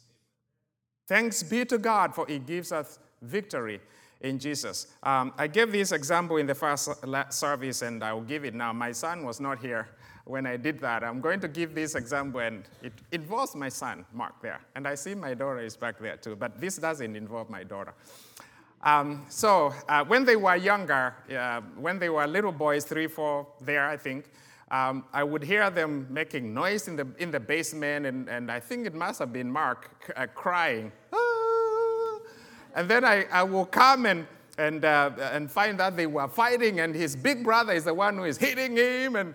Thanks 1.07 1.43
be 1.43 1.65
to 1.65 1.77
God, 1.77 2.15
for 2.15 2.25
he 2.27 2.39
gives 2.39 2.71
us 2.71 2.97
victory 3.21 3.81
in 4.21 4.39
Jesus. 4.39 4.87
Um, 5.03 5.33
I 5.37 5.47
gave 5.47 5.71
this 5.71 5.91
example 5.91 6.37
in 6.37 6.47
the 6.47 6.55
first 6.55 6.89
service, 7.29 7.81
and 7.81 8.01
I 8.01 8.13
will 8.13 8.21
give 8.21 8.45
it 8.45 8.55
now. 8.55 8.71
My 8.71 8.93
son 8.93 9.25
was 9.25 9.41
not 9.41 9.59
here 9.59 9.89
when 10.23 10.45
I 10.45 10.55
did 10.55 10.79
that. 10.79 11.03
I'm 11.03 11.19
going 11.19 11.41
to 11.41 11.49
give 11.49 11.75
this 11.75 11.95
example, 11.95 12.39
and 12.39 12.63
it 12.81 12.93
involves 13.11 13.53
my 13.53 13.67
son, 13.67 14.05
Mark, 14.13 14.41
there. 14.41 14.61
And 14.75 14.87
I 14.87 14.95
see 14.95 15.13
my 15.13 15.33
daughter 15.33 15.59
is 15.59 15.75
back 15.75 15.99
there 15.99 16.15
too, 16.15 16.37
but 16.37 16.59
this 16.59 16.77
doesn't 16.77 17.15
involve 17.17 17.49
my 17.49 17.63
daughter. 17.63 17.93
Um, 18.83 19.25
so 19.29 19.73
uh, 19.87 20.03
when 20.03 20.25
they 20.25 20.35
were 20.35 20.57
younger, 20.57 21.15
uh, 21.33 21.61
when 21.77 21.99
they 21.99 22.09
were 22.09 22.27
little 22.27 22.51
boys, 22.51 22.83
three, 22.83 23.07
four, 23.07 23.47
there, 23.61 23.87
I 23.87 23.95
think, 23.95 24.25
um, 24.71 25.05
I 25.13 25.23
would 25.23 25.43
hear 25.43 25.69
them 25.69 26.07
making 26.09 26.53
noise 26.53 26.87
in 26.87 26.97
the, 26.97 27.07
in 27.17 27.31
the 27.31 27.39
basement, 27.39 28.05
and, 28.05 28.27
and 28.27 28.51
I 28.51 28.59
think 28.59 28.85
it 28.85 28.93
must 28.93 29.19
have 29.19 29.31
been 29.31 29.49
Mark 29.49 30.11
uh, 30.17 30.27
crying. 30.27 30.91
Ah! 31.13 32.19
And 32.75 32.89
then 32.89 33.05
I, 33.05 33.25
I 33.31 33.43
will 33.43 33.65
come 33.65 34.05
and, 34.05 34.27
and, 34.57 34.83
uh, 34.83 35.11
and 35.31 35.49
find 35.49 35.79
that 35.79 35.95
they 35.95 36.07
were 36.07 36.27
fighting, 36.27 36.81
and 36.81 36.93
his 36.93 37.15
big 37.15 37.43
brother 37.43 37.71
is 37.71 37.85
the 37.85 37.93
one 37.93 38.17
who 38.17 38.25
is 38.25 38.37
hitting 38.37 38.75
him. 38.75 39.15
And, 39.15 39.33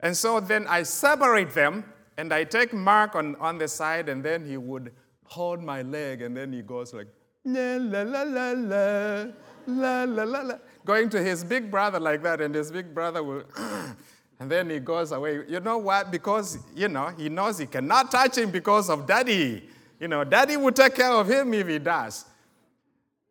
and 0.00 0.14
so 0.14 0.40
then 0.40 0.66
I 0.66 0.82
separate 0.82 1.54
them, 1.54 1.84
and 2.18 2.32
I 2.32 2.44
take 2.44 2.74
Mark 2.74 3.14
on, 3.14 3.36
on 3.36 3.56
the 3.56 3.68
side, 3.68 4.10
and 4.10 4.22
then 4.22 4.44
he 4.44 4.58
would 4.58 4.92
hold 5.24 5.62
my 5.62 5.80
leg, 5.82 6.20
and 6.20 6.36
then 6.36 6.52
he 6.52 6.60
goes 6.60 6.92
like, 6.92 7.06
La, 7.44 7.76
la, 7.76 8.02
la, 8.02 8.22
la, 8.22 8.52
la, 8.52 10.04
la, 10.04 10.04
la, 10.04 10.42
la. 10.42 10.54
Going 10.84 11.08
to 11.10 11.20
his 11.22 11.42
big 11.42 11.70
brother 11.70 11.98
like 11.98 12.22
that, 12.22 12.40
and 12.40 12.54
his 12.54 12.70
big 12.70 12.94
brother 12.94 13.22
will, 13.22 13.42
and 14.40 14.50
then 14.50 14.70
he 14.70 14.78
goes 14.78 15.10
away. 15.10 15.40
You 15.48 15.58
know 15.58 15.78
what? 15.78 16.12
Because, 16.12 16.58
you 16.74 16.88
know, 16.88 17.08
he 17.16 17.28
knows 17.28 17.58
he 17.58 17.66
cannot 17.66 18.12
touch 18.12 18.38
him 18.38 18.50
because 18.50 18.88
of 18.88 19.06
daddy. 19.06 19.68
You 19.98 20.08
know, 20.08 20.22
daddy 20.22 20.56
will 20.56 20.72
take 20.72 20.94
care 20.94 21.10
of 21.10 21.28
him 21.28 21.52
if 21.54 21.66
he 21.66 21.78
does. 21.80 22.24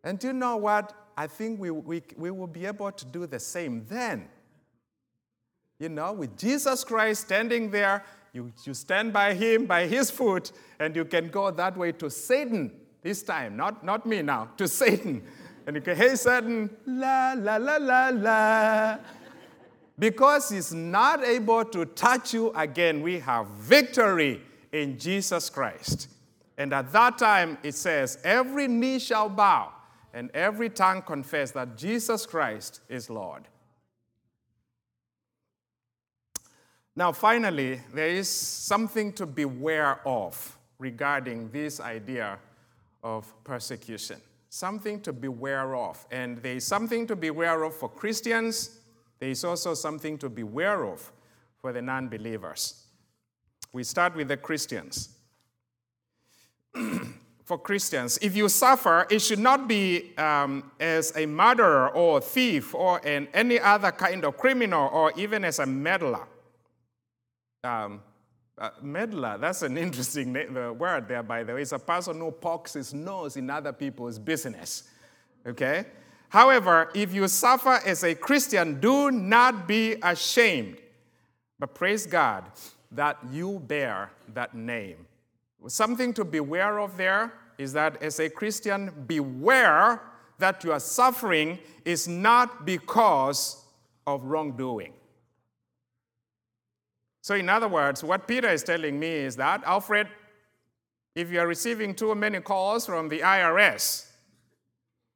And 0.03 0.21
you 0.21 0.33
know 0.33 0.57
what? 0.57 0.93
I 1.15 1.27
think 1.27 1.59
we, 1.59 1.69
we, 1.71 2.01
we 2.17 2.31
will 2.31 2.47
be 2.47 2.65
able 2.65 2.91
to 2.91 3.05
do 3.05 3.27
the 3.27 3.39
same 3.39 3.85
then. 3.87 4.27
You 5.79 5.89
know, 5.89 6.11
with 6.13 6.37
Jesus 6.37 6.83
Christ 6.83 7.21
standing 7.21 7.71
there, 7.71 8.03
you, 8.33 8.51
you 8.65 8.73
stand 8.73 9.13
by 9.13 9.33
him, 9.33 9.65
by 9.65 9.87
his 9.87 10.11
foot, 10.11 10.51
and 10.79 10.95
you 10.95 11.05
can 11.05 11.29
go 11.29 11.49
that 11.51 11.77
way 11.77 11.91
to 11.93 12.09
Satan 12.09 12.80
this 13.01 13.23
time, 13.23 13.57
not, 13.57 13.83
not 13.83 14.05
me 14.05 14.21
now, 14.21 14.49
to 14.57 14.67
Satan. 14.67 15.23
And 15.65 15.75
you 15.75 15.81
can, 15.81 15.95
hey, 15.95 16.15
Satan, 16.15 16.69
la, 16.85 17.33
la, 17.37 17.57
la, 17.57 17.77
la, 17.77 18.09
la. 18.09 18.97
Because 19.97 20.49
he's 20.49 20.73
not 20.73 21.23
able 21.23 21.65
to 21.65 21.85
touch 21.85 22.33
you 22.33 22.51
again, 22.55 23.01
we 23.01 23.19
have 23.19 23.47
victory 23.47 24.41
in 24.71 24.97
Jesus 24.97 25.49
Christ. 25.49 26.09
And 26.57 26.73
at 26.73 26.91
that 26.91 27.17
time, 27.17 27.57
it 27.63 27.75
says, 27.75 28.17
every 28.23 28.67
knee 28.67 28.99
shall 28.99 29.29
bow 29.29 29.71
and 30.13 30.29
every 30.33 30.69
tongue 30.69 31.01
confess 31.01 31.51
that 31.51 31.77
Jesus 31.77 32.25
Christ 32.25 32.81
is 32.89 33.09
Lord. 33.09 33.47
Now, 36.95 37.11
finally, 37.11 37.81
there 37.93 38.09
is 38.09 38.29
something 38.29 39.13
to 39.13 39.25
beware 39.25 40.05
of 40.05 40.57
regarding 40.77 41.49
this 41.51 41.79
idea 41.79 42.37
of 43.03 43.31
persecution. 43.43 44.19
Something 44.49 45.01
to 45.01 45.13
beware 45.13 45.75
of. 45.75 46.05
And 46.11 46.37
there 46.37 46.55
is 46.55 46.65
something 46.65 47.07
to 47.07 47.15
beware 47.15 47.63
of 47.63 47.75
for 47.75 47.89
Christians, 47.89 48.79
there 49.19 49.29
is 49.29 49.43
also 49.43 49.73
something 49.73 50.17
to 50.17 50.29
beware 50.29 50.83
of 50.85 51.11
for 51.59 51.71
the 51.71 51.81
non 51.81 52.09
believers. 52.09 52.85
We 53.71 53.83
start 53.83 54.15
with 54.15 54.27
the 54.27 54.37
Christians. 54.37 55.09
for 57.45 57.57
Christians, 57.57 58.17
if 58.21 58.35
you 58.35 58.47
suffer, 58.47 59.05
it 59.09 59.19
should 59.19 59.39
not 59.39 59.67
be 59.67 60.17
um, 60.17 60.71
as 60.79 61.11
a 61.15 61.25
murderer 61.25 61.89
or 61.89 62.19
a 62.19 62.21
thief 62.21 62.73
or 62.73 63.05
an, 63.05 63.27
any 63.33 63.59
other 63.59 63.91
kind 63.91 64.23
of 64.23 64.37
criminal 64.37 64.89
or 64.93 65.11
even 65.17 65.43
as 65.43 65.59
a 65.59 65.65
meddler. 65.65 66.27
Um, 67.63 68.01
uh, 68.61 68.69
meddler, 68.81 69.39
that's 69.39 69.63
an 69.63 69.75
interesting 69.75 70.33
word 70.77 71.07
there, 71.07 71.23
by 71.23 71.43
the 71.43 71.55
way. 71.55 71.63
It's 71.63 71.71
a 71.71 71.79
person 71.79 72.19
who 72.19 72.29
pokes 72.31 72.73
his 72.73 72.93
nose 72.93 73.35
in 73.35 73.49
other 73.49 73.73
people's 73.73 74.19
business. 74.19 74.83
Okay? 75.45 75.85
However, 76.29 76.89
if 76.93 77.11
you 77.11 77.27
suffer 77.27 77.79
as 77.83 78.03
a 78.03 78.13
Christian, 78.13 78.79
do 78.79 79.09
not 79.09 79.67
be 79.67 79.95
ashamed, 80.03 80.77
but 81.57 81.73
praise 81.73 82.05
God 82.05 82.45
that 82.91 83.17
you 83.31 83.59
bear 83.65 84.11
that 84.33 84.53
name. 84.53 85.07
Something 85.67 86.13
to 86.13 86.23
beware 86.23 86.79
of 86.79 86.97
there 86.97 87.33
is 87.57 87.73
that 87.73 88.01
as 88.03 88.19
a 88.19 88.29
Christian, 88.29 88.91
beware 89.07 90.01
that 90.37 90.63
your 90.63 90.79
suffering 90.79 91.57
is 91.83 92.07
not 92.07 92.65
because 92.65 93.63
of 94.05 94.23
wrongdoing. 94.23 94.93
So, 97.21 97.35
in 97.35 97.49
other 97.49 97.67
words, 97.67 98.03
what 98.03 98.27
Peter 98.27 98.49
is 98.49 98.63
telling 98.63 98.99
me 98.99 99.07
is 99.07 99.35
that, 99.35 99.63
Alfred, 99.63 100.07
if 101.15 101.31
you 101.31 101.39
are 101.39 101.47
receiving 101.47 101.93
too 101.93 102.15
many 102.15 102.39
calls 102.39 102.85
from 102.85 103.09
the 103.09 103.19
IRS, 103.19 104.07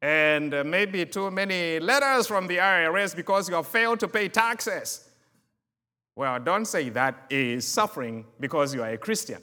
and 0.02 0.54
uh, 0.54 0.64
maybe 0.64 1.04
too 1.06 1.32
many 1.32 1.80
letters 1.80 2.28
from 2.28 2.46
the 2.46 2.58
IRS 2.58 3.16
because 3.16 3.50
you 3.50 3.56
have 3.56 3.66
failed 3.66 4.00
to 4.02 4.08
pay 4.08 4.30
taxes, 4.30 5.10
well, 6.16 6.40
don't 6.40 6.66
say 6.66 6.90
that 6.90 7.26
is 7.30 7.68
suffering 7.68 8.26
because 8.40 8.74
you 8.74 8.84
are 8.84 8.92
a 8.92 8.98
Christian. 8.98 9.42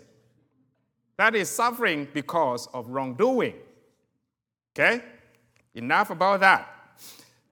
That 1.19 1.35
is 1.35 1.51
suffering 1.51 2.09
because 2.13 2.69
of 2.69 2.89
wrongdoing. 2.89 3.57
Okay? 4.73 5.03
Enough 5.75 6.11
about 6.11 6.41
that. 6.41 6.69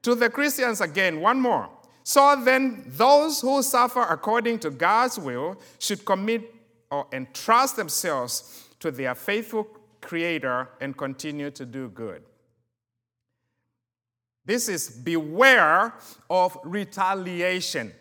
To 0.02 0.14
the 0.14 0.30
Christians, 0.30 0.80
again, 0.80 1.20
one 1.20 1.40
more. 1.40 1.68
So 2.10 2.34
then, 2.34 2.82
those 2.88 3.40
who 3.40 3.62
suffer 3.62 4.02
according 4.02 4.58
to 4.60 4.70
God's 4.70 5.16
will 5.16 5.56
should 5.78 6.04
commit 6.04 6.42
or 6.90 7.06
entrust 7.12 7.76
themselves 7.76 8.66
to 8.80 8.90
their 8.90 9.14
faithful 9.14 9.68
Creator 10.00 10.70
and 10.80 10.96
continue 10.96 11.52
to 11.52 11.64
do 11.64 11.88
good. 11.88 12.24
This 14.44 14.68
is 14.68 14.90
beware 14.90 15.94
of 16.28 16.58
retaliation. 16.64 17.92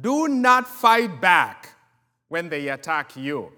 Do 0.00 0.28
not 0.28 0.68
fight 0.68 1.20
back 1.20 1.70
when 2.28 2.48
they 2.50 2.68
attack 2.68 3.16
you. 3.16 3.50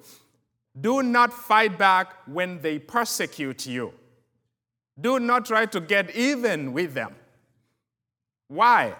Do 0.80 1.02
not 1.02 1.34
fight 1.34 1.78
back 1.78 2.14
when 2.24 2.62
they 2.62 2.78
persecute 2.78 3.66
you. 3.66 3.92
Do 4.98 5.20
not 5.20 5.44
try 5.44 5.66
to 5.66 5.80
get 5.82 6.16
even 6.16 6.72
with 6.72 6.94
them. 6.94 7.14
Why? 8.52 8.94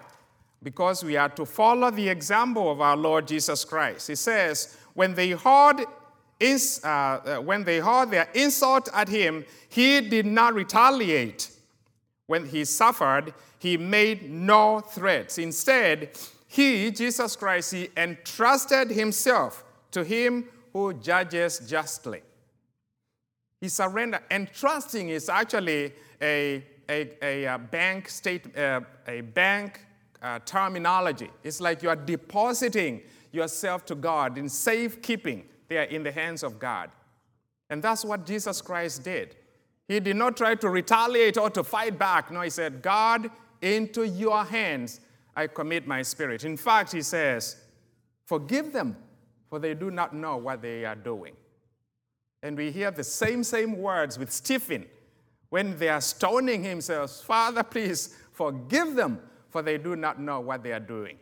Because 0.61 1.03
we 1.03 1.15
are 1.15 1.29
to 1.29 1.45
follow 1.45 1.91
the 1.91 2.09
example 2.09 2.71
of 2.71 2.81
our 2.81 2.97
Lord 2.97 3.27
Jesus 3.27 3.63
Christ. 3.63 4.07
He 4.07 4.15
says, 4.15 4.75
when 4.95 5.13
they 5.13 5.31
heard, 5.31 5.85
is, 6.39 6.81
uh, 6.83 6.87
uh, 6.87 7.37
when 7.37 7.63
they 7.63 7.79
heard 7.79 8.09
their 8.09 8.27
insult 8.33 8.89
at 8.93 9.07
him, 9.07 9.45
he 9.69 10.01
did 10.01 10.25
not 10.25 10.55
retaliate. 10.55 11.51
When 12.25 12.47
he 12.47 12.65
suffered, 12.65 13.33
he 13.59 13.77
made 13.77 14.29
no 14.29 14.79
threats. 14.79 15.37
Instead, 15.37 16.17
he, 16.47 16.89
Jesus 16.89 17.35
Christ, 17.35 17.73
he 17.73 17.89
entrusted 17.95 18.89
himself 18.89 19.63
to 19.91 20.03
him 20.03 20.45
who 20.71 20.93
judges 20.95 21.59
justly. 21.59 22.21
He 23.61 23.69
surrendered. 23.69 24.21
Entrusting 24.31 25.09
is 25.09 25.29
actually 25.29 25.93
a, 26.21 26.63
a, 26.89 27.11
a, 27.21 27.45
a 27.45 27.57
bank 27.57 28.09
state, 28.09 28.57
uh, 28.57 28.81
a 29.07 29.21
bank 29.21 29.85
uh, 30.21 30.39
terminology. 30.45 31.29
It's 31.43 31.59
like 31.59 31.83
you 31.83 31.89
are 31.89 31.95
depositing 31.95 33.01
yourself 33.31 33.85
to 33.85 33.95
God 33.95 34.37
in 34.37 34.49
safekeeping. 34.49 35.45
They 35.67 35.77
are 35.77 35.83
in 35.83 36.03
the 36.03 36.11
hands 36.11 36.43
of 36.43 36.59
God. 36.59 36.91
And 37.69 37.81
that's 37.81 38.05
what 38.05 38.25
Jesus 38.25 38.61
Christ 38.61 39.03
did. 39.03 39.35
He 39.87 39.99
did 39.99 40.15
not 40.15 40.37
try 40.37 40.55
to 40.55 40.69
retaliate 40.69 41.37
or 41.37 41.49
to 41.49 41.63
fight 41.63 41.97
back. 41.97 42.31
No, 42.31 42.41
he 42.41 42.49
said, 42.49 42.81
God, 42.81 43.29
into 43.61 44.07
your 44.07 44.43
hands 44.43 44.99
I 45.35 45.47
commit 45.47 45.87
my 45.87 46.01
spirit. 46.01 46.45
In 46.45 46.57
fact, 46.57 46.91
he 46.91 47.01
says, 47.01 47.57
Forgive 48.25 48.71
them, 48.71 48.95
for 49.49 49.59
they 49.59 49.73
do 49.73 49.91
not 49.91 50.13
know 50.13 50.37
what 50.37 50.61
they 50.61 50.85
are 50.85 50.95
doing. 50.95 51.33
And 52.41 52.57
we 52.57 52.71
hear 52.71 52.91
the 52.91 53.03
same, 53.03 53.43
same 53.43 53.77
words 53.77 54.17
with 54.17 54.31
Stephen 54.31 54.85
when 55.53 55.77
they 55.77 55.87
are 55.87 56.01
stoning 56.01 56.63
him, 56.63 56.81
says, 56.81 57.21
Father, 57.21 57.61
please 57.61 58.17
forgive 58.31 58.95
them, 58.95 59.19
for 59.49 59.61
they 59.61 59.77
do 59.77 59.95
not 59.95 60.19
know 60.19 60.39
what 60.39 60.63
they 60.63 60.71
are 60.71 60.79
doing. 60.79 61.15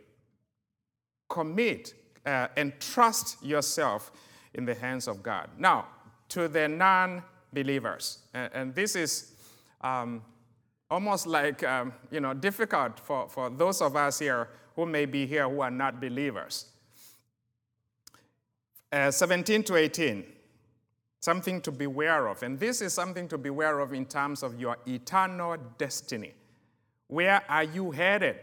Commit 1.28 1.92
uh, 2.24 2.48
and 2.56 2.72
trust 2.80 3.44
yourself 3.44 4.10
in 4.54 4.64
the 4.64 4.74
hands 4.74 5.06
of 5.06 5.22
God. 5.22 5.50
Now, 5.58 5.86
to 6.30 6.48
the 6.48 6.66
non 6.66 7.22
believers, 7.52 8.20
and, 8.32 8.50
and, 8.54 8.74
this 8.74 8.96
is 8.96 9.34
um, 9.82 10.22
almost 10.90 11.26
like 11.26 11.62
um, 11.64 11.92
you 12.10 12.20
know 12.20 12.32
difficult 12.32 12.98
for, 13.00 13.28
for 13.28 13.50
those 13.50 13.82
of 13.82 13.96
us 13.96 14.18
here 14.18 14.48
who 14.76 14.86
may 14.86 15.04
be 15.04 15.26
here 15.26 15.46
who 15.46 15.60
are 15.60 15.70
not 15.70 16.00
believers. 16.00 16.68
Uh, 18.90 19.10
17 19.10 19.62
to 19.64 19.76
18, 19.76 20.24
something 21.22 21.62
to 21.62 21.72
beware 21.72 22.26
of. 22.26 22.42
And 22.42 22.58
this 22.58 22.82
is 22.82 22.92
something 22.92 23.28
to 23.28 23.38
beware 23.38 23.78
of 23.78 23.94
in 23.94 24.04
terms 24.04 24.42
of 24.42 24.60
your 24.60 24.76
eternal 24.86 25.56
destiny. 25.78 26.34
Where 27.06 27.42
are 27.48 27.64
you 27.64 27.92
headed? 27.92 28.36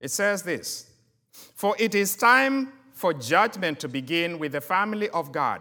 It 0.00 0.10
says 0.10 0.42
this 0.42 0.90
For 1.54 1.74
it 1.78 1.94
is 1.94 2.16
time 2.16 2.72
for 2.94 3.12
judgment 3.12 3.80
to 3.80 3.88
begin 3.88 4.38
with 4.38 4.52
the 4.52 4.60
family 4.62 5.10
of 5.10 5.32
God. 5.32 5.60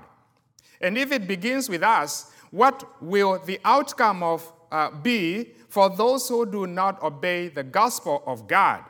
And 0.79 0.97
if 0.97 1.11
it 1.11 1.27
begins 1.27 1.67
with 1.67 1.83
us, 1.83 2.31
what 2.51 3.03
will 3.03 3.39
the 3.39 3.59
outcome 3.65 4.23
of 4.23 4.49
uh, 4.71 4.91
be 4.91 5.51
for 5.67 5.89
those 5.89 6.27
who 6.27 6.45
do 6.45 6.67
not 6.67 7.01
obey 7.01 7.47
the 7.47 7.63
gospel 7.63 8.23
of 8.25 8.47
God. 8.47 8.83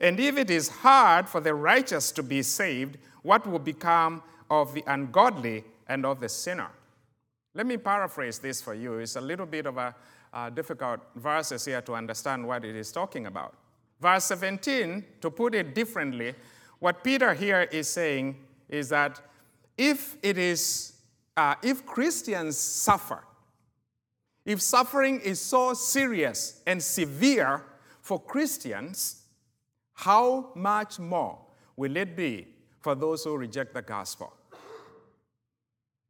And 0.00 0.20
if 0.20 0.36
it 0.36 0.50
is 0.50 0.68
hard 0.68 1.28
for 1.28 1.40
the 1.40 1.54
righteous 1.54 2.12
to 2.12 2.22
be 2.22 2.42
saved, 2.42 2.98
what 3.22 3.46
will 3.46 3.58
become 3.58 4.22
of 4.50 4.74
the 4.74 4.84
ungodly 4.86 5.64
and 5.88 6.04
of 6.04 6.20
the 6.20 6.28
sinner? 6.28 6.70
Let 7.54 7.66
me 7.66 7.76
paraphrase 7.78 8.38
this 8.38 8.60
for 8.60 8.74
you. 8.74 8.98
It's 8.98 9.16
a 9.16 9.20
little 9.20 9.46
bit 9.46 9.66
of 9.66 9.78
a 9.78 9.94
uh, 10.32 10.50
difficult 10.50 11.00
verses 11.14 11.64
here 11.64 11.80
to 11.80 11.94
understand 11.94 12.46
what 12.46 12.64
it 12.64 12.76
is 12.76 12.92
talking 12.92 13.26
about. 13.26 13.54
Verse 14.00 14.24
17, 14.24 15.04
to 15.22 15.30
put 15.30 15.54
it 15.54 15.74
differently, 15.74 16.34
what 16.78 17.02
Peter 17.02 17.32
here 17.32 17.62
is 17.62 17.88
saying 17.88 18.36
is 18.68 18.90
that 18.90 19.20
if 19.78 20.16
it 20.22 20.36
is, 20.36 20.92
uh, 21.36 21.54
if 21.62 21.86
Christians 21.86 22.58
suffer, 22.58 23.22
if 24.44 24.60
suffering 24.60 25.20
is 25.20 25.40
so 25.40 25.72
serious 25.72 26.60
and 26.66 26.82
severe 26.82 27.64
for 28.02 28.20
Christians, 28.20 29.22
how 29.94 30.50
much 30.54 30.98
more 30.98 31.38
will 31.74 31.96
it 31.96 32.14
be 32.14 32.46
for 32.80 32.94
those 32.94 33.24
who 33.24 33.36
reject 33.36 33.72
the 33.72 33.82
gospel? 33.82 34.35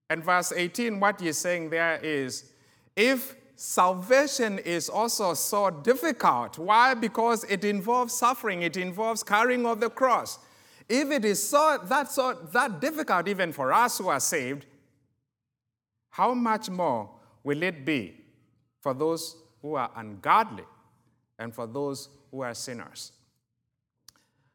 And 0.09 0.23
verse 0.23 0.53
18, 0.53 1.01
what 1.01 1.21
he's 1.21 1.39
saying 1.39 1.71
there 1.71 1.99
is 2.03 2.53
if 2.95 3.35
salvation 3.57 4.59
is 4.61 4.89
also 4.89 5.35
so 5.35 5.71
difficult, 5.71 6.59
why? 6.59 6.95
Because 6.95 7.45
it 7.45 7.65
involves 7.65 8.15
suffering, 8.15 8.63
it 8.63 8.77
involves 8.77 9.23
carrying 9.23 9.67
of 9.67 9.81
the 9.81 9.91
cross. 9.91 10.39
If 10.89 11.11
it 11.11 11.25
is 11.25 11.43
so 11.43 11.79
that 11.85 12.13
so 12.13 12.35
that 12.53 12.81
difficult 12.81 13.27
even 13.27 13.53
for 13.53 13.73
us 13.73 13.99
who 13.99 14.09
are 14.09 14.21
saved, 14.21 14.67
how 16.11 16.33
much 16.33 16.71
more 16.71 17.11
will 17.43 17.63
it 17.63 17.85
be 17.85 18.15
for 18.81 18.95
those 18.95 19.37
who 19.63 19.75
are 19.75 19.91
ungodly 19.97 20.65
and 21.39 21.53
for 21.53 21.67
those 21.67 22.09
who 22.31 22.43
are 22.43 22.55
sinners. 22.55 23.13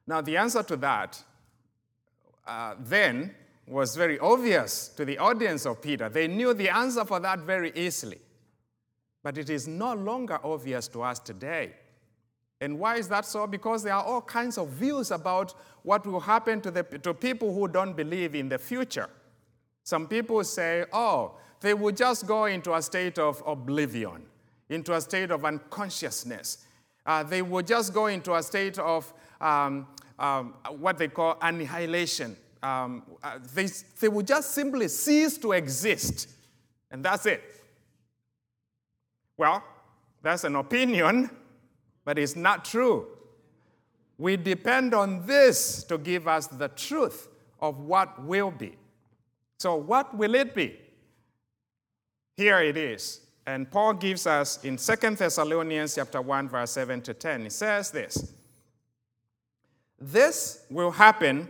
Now, 0.07 0.21
the 0.21 0.37
answer 0.37 0.63
to 0.63 0.77
that 0.77 1.21
uh, 2.47 2.75
then 2.79 3.35
was 3.71 3.95
very 3.95 4.19
obvious 4.19 4.89
to 4.89 5.05
the 5.05 5.17
audience 5.17 5.65
of 5.65 5.81
Peter. 5.81 6.09
They 6.09 6.27
knew 6.27 6.53
the 6.53 6.69
answer 6.69 7.05
for 7.05 7.21
that 7.21 7.39
very 7.39 7.71
easily. 7.73 8.19
But 9.23 9.37
it 9.37 9.49
is 9.49 9.67
no 9.67 9.93
longer 9.93 10.39
obvious 10.43 10.89
to 10.89 11.03
us 11.03 11.19
today. 11.19 11.71
And 12.59 12.77
why 12.77 12.97
is 12.97 13.07
that 13.07 13.25
so? 13.25 13.47
Because 13.47 13.81
there 13.81 13.93
are 13.93 14.03
all 14.03 14.21
kinds 14.21 14.57
of 14.57 14.67
views 14.69 15.11
about 15.11 15.55
what 15.83 16.05
will 16.05 16.19
happen 16.19 16.59
to, 16.61 16.69
the, 16.69 16.83
to 16.83 17.13
people 17.13 17.53
who 17.53 17.67
don't 17.67 17.95
believe 17.95 18.35
in 18.35 18.49
the 18.49 18.57
future. 18.57 19.09
Some 19.83 20.05
people 20.05 20.43
say, 20.43 20.83
oh, 20.91 21.37
they 21.61 21.73
would 21.73 21.95
just 21.95 22.27
go 22.27 22.45
into 22.45 22.73
a 22.73 22.81
state 22.81 23.17
of 23.19 23.41
oblivion, 23.47 24.23
into 24.69 24.93
a 24.93 25.01
state 25.01 25.31
of 25.31 25.45
unconsciousness. 25.45 26.65
Uh, 27.05 27.23
they 27.23 27.41
would 27.41 27.67
just 27.67 27.93
go 27.93 28.07
into 28.07 28.35
a 28.35 28.43
state 28.43 28.77
of 28.79 29.11
um, 29.39 29.87
um, 30.19 30.55
what 30.77 30.97
they 30.97 31.07
call 31.07 31.37
annihilation. 31.41 32.35
Um, 32.63 33.03
uh, 33.23 33.39
they, 33.53 33.67
they 33.99 34.07
would 34.07 34.27
just 34.27 34.51
simply 34.51 34.87
cease 34.87 35.37
to 35.39 35.53
exist, 35.53 36.29
and 36.91 37.03
that's 37.03 37.25
it. 37.25 37.41
Well, 39.37 39.63
that's 40.21 40.43
an 40.43 40.55
opinion, 40.55 41.31
but 42.05 42.19
it's 42.19 42.35
not 42.35 42.63
true. 42.63 43.07
We 44.17 44.37
depend 44.37 44.93
on 44.93 45.25
this 45.25 45.83
to 45.85 45.97
give 45.97 46.27
us 46.27 46.45
the 46.45 46.67
truth 46.67 47.27
of 47.59 47.79
what 47.79 48.23
will 48.23 48.51
be. 48.51 48.75
So, 49.59 49.75
what 49.75 50.15
will 50.15 50.35
it 50.35 50.53
be? 50.53 50.77
Here 52.37 52.59
it 52.61 52.77
is. 52.77 53.21
And 53.45 53.69
Paul 53.69 53.95
gives 53.95 54.27
us 54.27 54.63
in 54.63 54.77
2 54.77 55.15
Thessalonians 55.15 55.95
chapter 55.95 56.21
1 56.21 56.49
verse 56.49 56.71
7 56.71 57.01
to 57.01 57.13
10. 57.13 57.43
He 57.43 57.49
says 57.49 57.91
this. 57.91 58.33
This 59.99 60.63
will 60.69 60.91
happen 60.91 61.49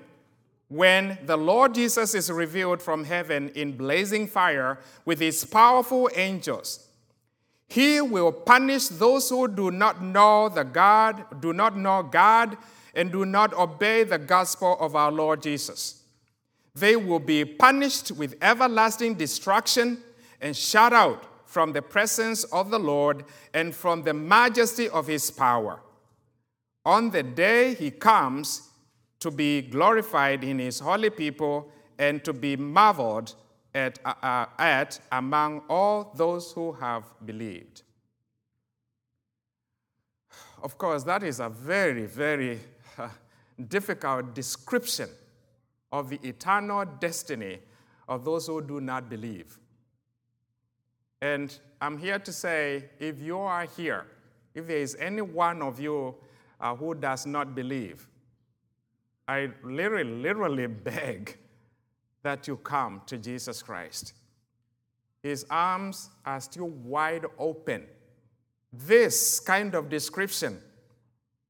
when 0.71 1.17
the 1.25 1.35
Lord 1.35 1.75
Jesus 1.75 2.15
is 2.15 2.31
revealed 2.31 2.81
from 2.81 3.03
heaven 3.03 3.49
in 3.55 3.75
blazing 3.75 4.25
fire 4.25 4.79
with 5.03 5.19
his 5.19 5.43
powerful 5.43 6.09
angels. 6.15 6.87
He 7.67 7.99
will 7.99 8.31
punish 8.31 8.87
those 8.87 9.27
who 9.29 9.49
do 9.49 9.69
not 9.69 10.01
know 10.01 10.47
the 10.47 10.63
God, 10.63 11.41
do 11.41 11.51
not 11.51 11.75
know 11.75 12.03
God, 12.03 12.55
and 12.95 13.11
do 13.11 13.25
not 13.25 13.53
obey 13.53 14.05
the 14.05 14.17
gospel 14.17 14.77
of 14.79 14.95
our 14.95 15.11
Lord 15.11 15.43
Jesus. 15.43 16.03
They 16.73 16.95
will 16.95 17.19
be 17.19 17.43
punished 17.43 18.11
with 18.11 18.37
everlasting 18.41 19.15
destruction 19.15 19.97
and 20.39 20.55
shut 20.55 20.93
out 20.93 21.49
from 21.49 21.73
the 21.73 21.81
presence 21.81 22.45
of 22.45 22.71
the 22.71 22.79
Lord 22.79 23.25
and 23.53 23.75
from 23.75 24.03
the 24.03 24.13
majesty 24.13 24.87
of 24.87 25.07
his 25.07 25.31
power. 25.31 25.81
On 26.85 27.09
the 27.09 27.23
day 27.23 27.73
he 27.73 27.91
comes 27.91 28.69
to 29.21 29.31
be 29.31 29.61
glorified 29.61 30.43
in 30.43 30.59
his 30.59 30.79
holy 30.79 31.09
people 31.09 31.71
and 31.97 32.23
to 32.23 32.33
be 32.33 32.55
marveled 32.57 33.35
at, 33.73 33.99
uh, 34.03 34.13
uh 34.21 34.45
at 34.59 34.99
among 35.11 35.61
all 35.69 36.11
those 36.15 36.51
who 36.51 36.73
have 36.73 37.05
believed. 37.25 37.83
Of 40.63 40.77
course, 40.77 41.03
that 41.03 41.23
is 41.23 41.39
a 41.39 41.49
very, 41.49 42.05
very 42.05 42.59
uh, 42.97 43.09
difficult 43.67 44.35
description 44.35 45.09
of 45.91 46.09
the 46.09 46.19
eternal 46.23 46.85
destiny 46.99 47.59
of 48.07 48.25
those 48.25 48.47
who 48.47 48.61
do 48.61 48.81
not 48.81 49.09
believe. 49.09 49.59
And 51.21 51.57
I'm 51.79 51.97
here 51.97 52.19
to 52.19 52.31
say 52.31 52.89
if 52.99 53.19
you 53.21 53.37
are 53.37 53.65
here, 53.65 54.05
if 54.53 54.67
there 54.67 54.77
is 54.77 54.95
any 54.99 55.21
one 55.21 55.61
of 55.61 55.79
you 55.79 56.15
uh, 56.59 56.75
who 56.75 56.95
does 56.95 57.25
not 57.25 57.55
believe, 57.55 58.07
I 59.27 59.49
literally, 59.63 60.03
literally 60.03 60.67
beg 60.89 61.37
that 62.23 62.47
you 62.47 62.57
come 62.57 63.01
to 63.07 63.17
Jesus 63.17 63.63
Christ. 63.63 64.13
His 65.23 65.45
arms 65.49 66.09
are 66.25 66.39
still 66.41 66.69
wide 66.69 67.25
open. 67.37 67.85
This 68.73 69.39
kind 69.39 69.75
of 69.75 69.89
description 69.89 70.59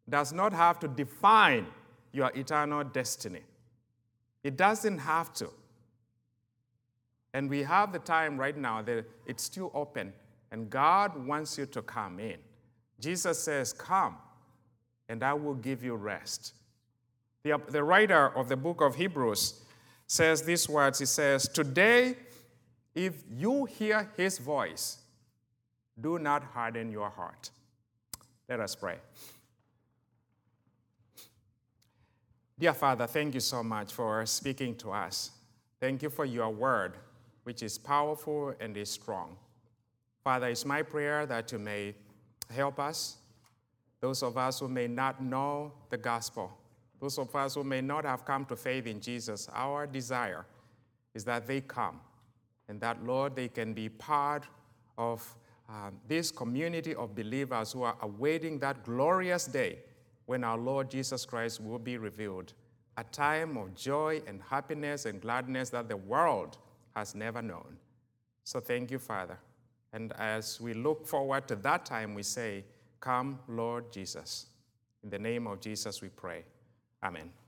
does 0.10 0.34
not 0.34 0.54
have 0.54 0.80
to 0.80 0.88
define 0.88 1.68
your 2.12 2.32
eternal 2.36 2.84
destiny. 2.84 3.42
It 4.44 4.58
doesn't 4.58 4.98
have 4.98 5.34
to. 5.36 5.50
And 7.34 7.50
we 7.50 7.64
have 7.64 7.94
the 7.94 8.00
time 8.00 8.38
right 8.38 8.58
now 8.58 8.82
that 8.82 9.06
it's 9.26 9.44
still 9.44 9.72
open, 9.74 10.12
and 10.52 10.70
God 10.70 11.26
wants 11.26 11.58
you 11.58 11.66
to 11.68 11.82
come 11.82 12.20
in. 12.20 12.38
Jesus 13.00 13.40
says, 13.40 13.72
Come, 13.72 14.18
and 15.08 15.24
I 15.24 15.34
will 15.34 15.56
give 15.56 15.84
you 15.84 15.96
rest. 15.96 16.54
The, 17.44 17.60
the 17.70 17.84
writer 17.84 18.36
of 18.38 18.50
the 18.50 18.58
book 18.58 18.82
of 18.82 18.96
Hebrews 18.96 19.62
says 20.08 20.44
these 20.44 20.70
words 20.70 21.00
He 21.00 21.06
says, 21.06 21.48
Today, 21.48 22.16
if 22.94 23.24
you 23.30 23.66
hear 23.66 24.12
his 24.18 24.38
voice, 24.38 24.98
do 26.00 26.20
not 26.20 26.44
harden 26.44 26.92
your 26.92 27.10
heart. 27.10 27.50
Let 28.50 28.60
us 28.60 28.76
pray. 28.76 28.98
Dear 32.60 32.74
Father, 32.74 33.08
thank 33.08 33.34
you 33.34 33.40
so 33.40 33.64
much 33.64 33.92
for 33.92 34.24
speaking 34.26 34.76
to 34.76 34.92
us. 34.92 35.32
Thank 35.80 36.04
you 36.04 36.12
for 36.12 36.26
your 36.26 36.50
word, 36.50 36.98
which 37.44 37.64
is 37.64 37.78
powerful 37.80 38.54
and 38.60 38.78
is 38.78 38.90
strong. 38.90 39.36
Father, 40.24 40.48
it's 40.50 40.66
my 40.66 40.84
prayer 40.84 41.26
that 41.26 41.52
you 41.52 41.58
may 41.58 41.96
help 42.52 42.80
us, 42.80 43.18
those 44.00 44.22
of 44.22 44.38
us 44.38 44.60
who 44.60 44.68
may 44.68 44.88
not 44.88 45.24
know 45.24 45.72
the 45.90 45.98
gospel, 45.98 46.56
those 47.02 47.18
of 47.18 47.36
us 47.36 47.56
who 47.56 47.64
may 47.64 47.82
not 47.82 48.06
have 48.06 48.24
come 48.24 48.46
to 48.46 48.56
faith 48.56 48.86
in 48.86 49.02
Jesus. 49.02 49.50
Our 49.54 49.88
desire 49.88 50.46
is 51.16 51.26
that 51.26 51.48
they 51.48 51.60
come 51.60 52.00
and 52.70 52.80
that, 52.80 53.04
Lord, 53.04 53.36
they 53.36 53.48
can 53.48 53.74
be 53.74 53.90
part 53.90 54.46
of 54.98 55.36
um, 55.68 56.00
this 56.08 56.32
community 56.32 56.94
of 56.94 57.16
believers 57.16 57.72
who 57.72 57.84
are 57.84 57.98
awaiting 58.02 58.60
that 58.60 58.84
glorious 58.84 59.46
day 59.46 59.80
when 60.28 60.44
our 60.44 60.58
Lord 60.58 60.92
Jesus 60.92 61.26
Christ 61.26 61.60
will 61.60 61.80
be 61.80 61.98
revealed, 61.98 62.54
a 62.98 63.04
time 63.06 63.58
of 63.58 63.74
joy 63.74 64.22
and 64.28 64.40
happiness 64.48 65.06
and 65.06 65.20
gladness 65.20 65.72
that 65.72 65.90
the 65.90 65.98
world 65.98 66.60
has 66.96 67.16
never 67.16 67.42
known. 67.42 67.78
So 68.44 68.60
thank 68.60 68.92
you, 68.92 69.00
Father. 69.00 69.40
And 69.92 70.14
as 70.14 70.62
we 70.62 70.74
look 70.74 71.08
forward 71.08 71.48
to 71.48 71.56
that 71.58 71.86
time, 71.86 72.14
we 72.14 72.24
say, 72.24 72.64
Come, 73.00 73.40
Lord 73.48 73.92
Jesus. 73.92 74.46
In 75.04 75.10
the 75.10 75.18
name 75.18 75.48
of 75.48 75.60
Jesus, 75.60 76.02
we 76.02 76.10
pray. 76.10 76.44
Amen. 77.04 77.41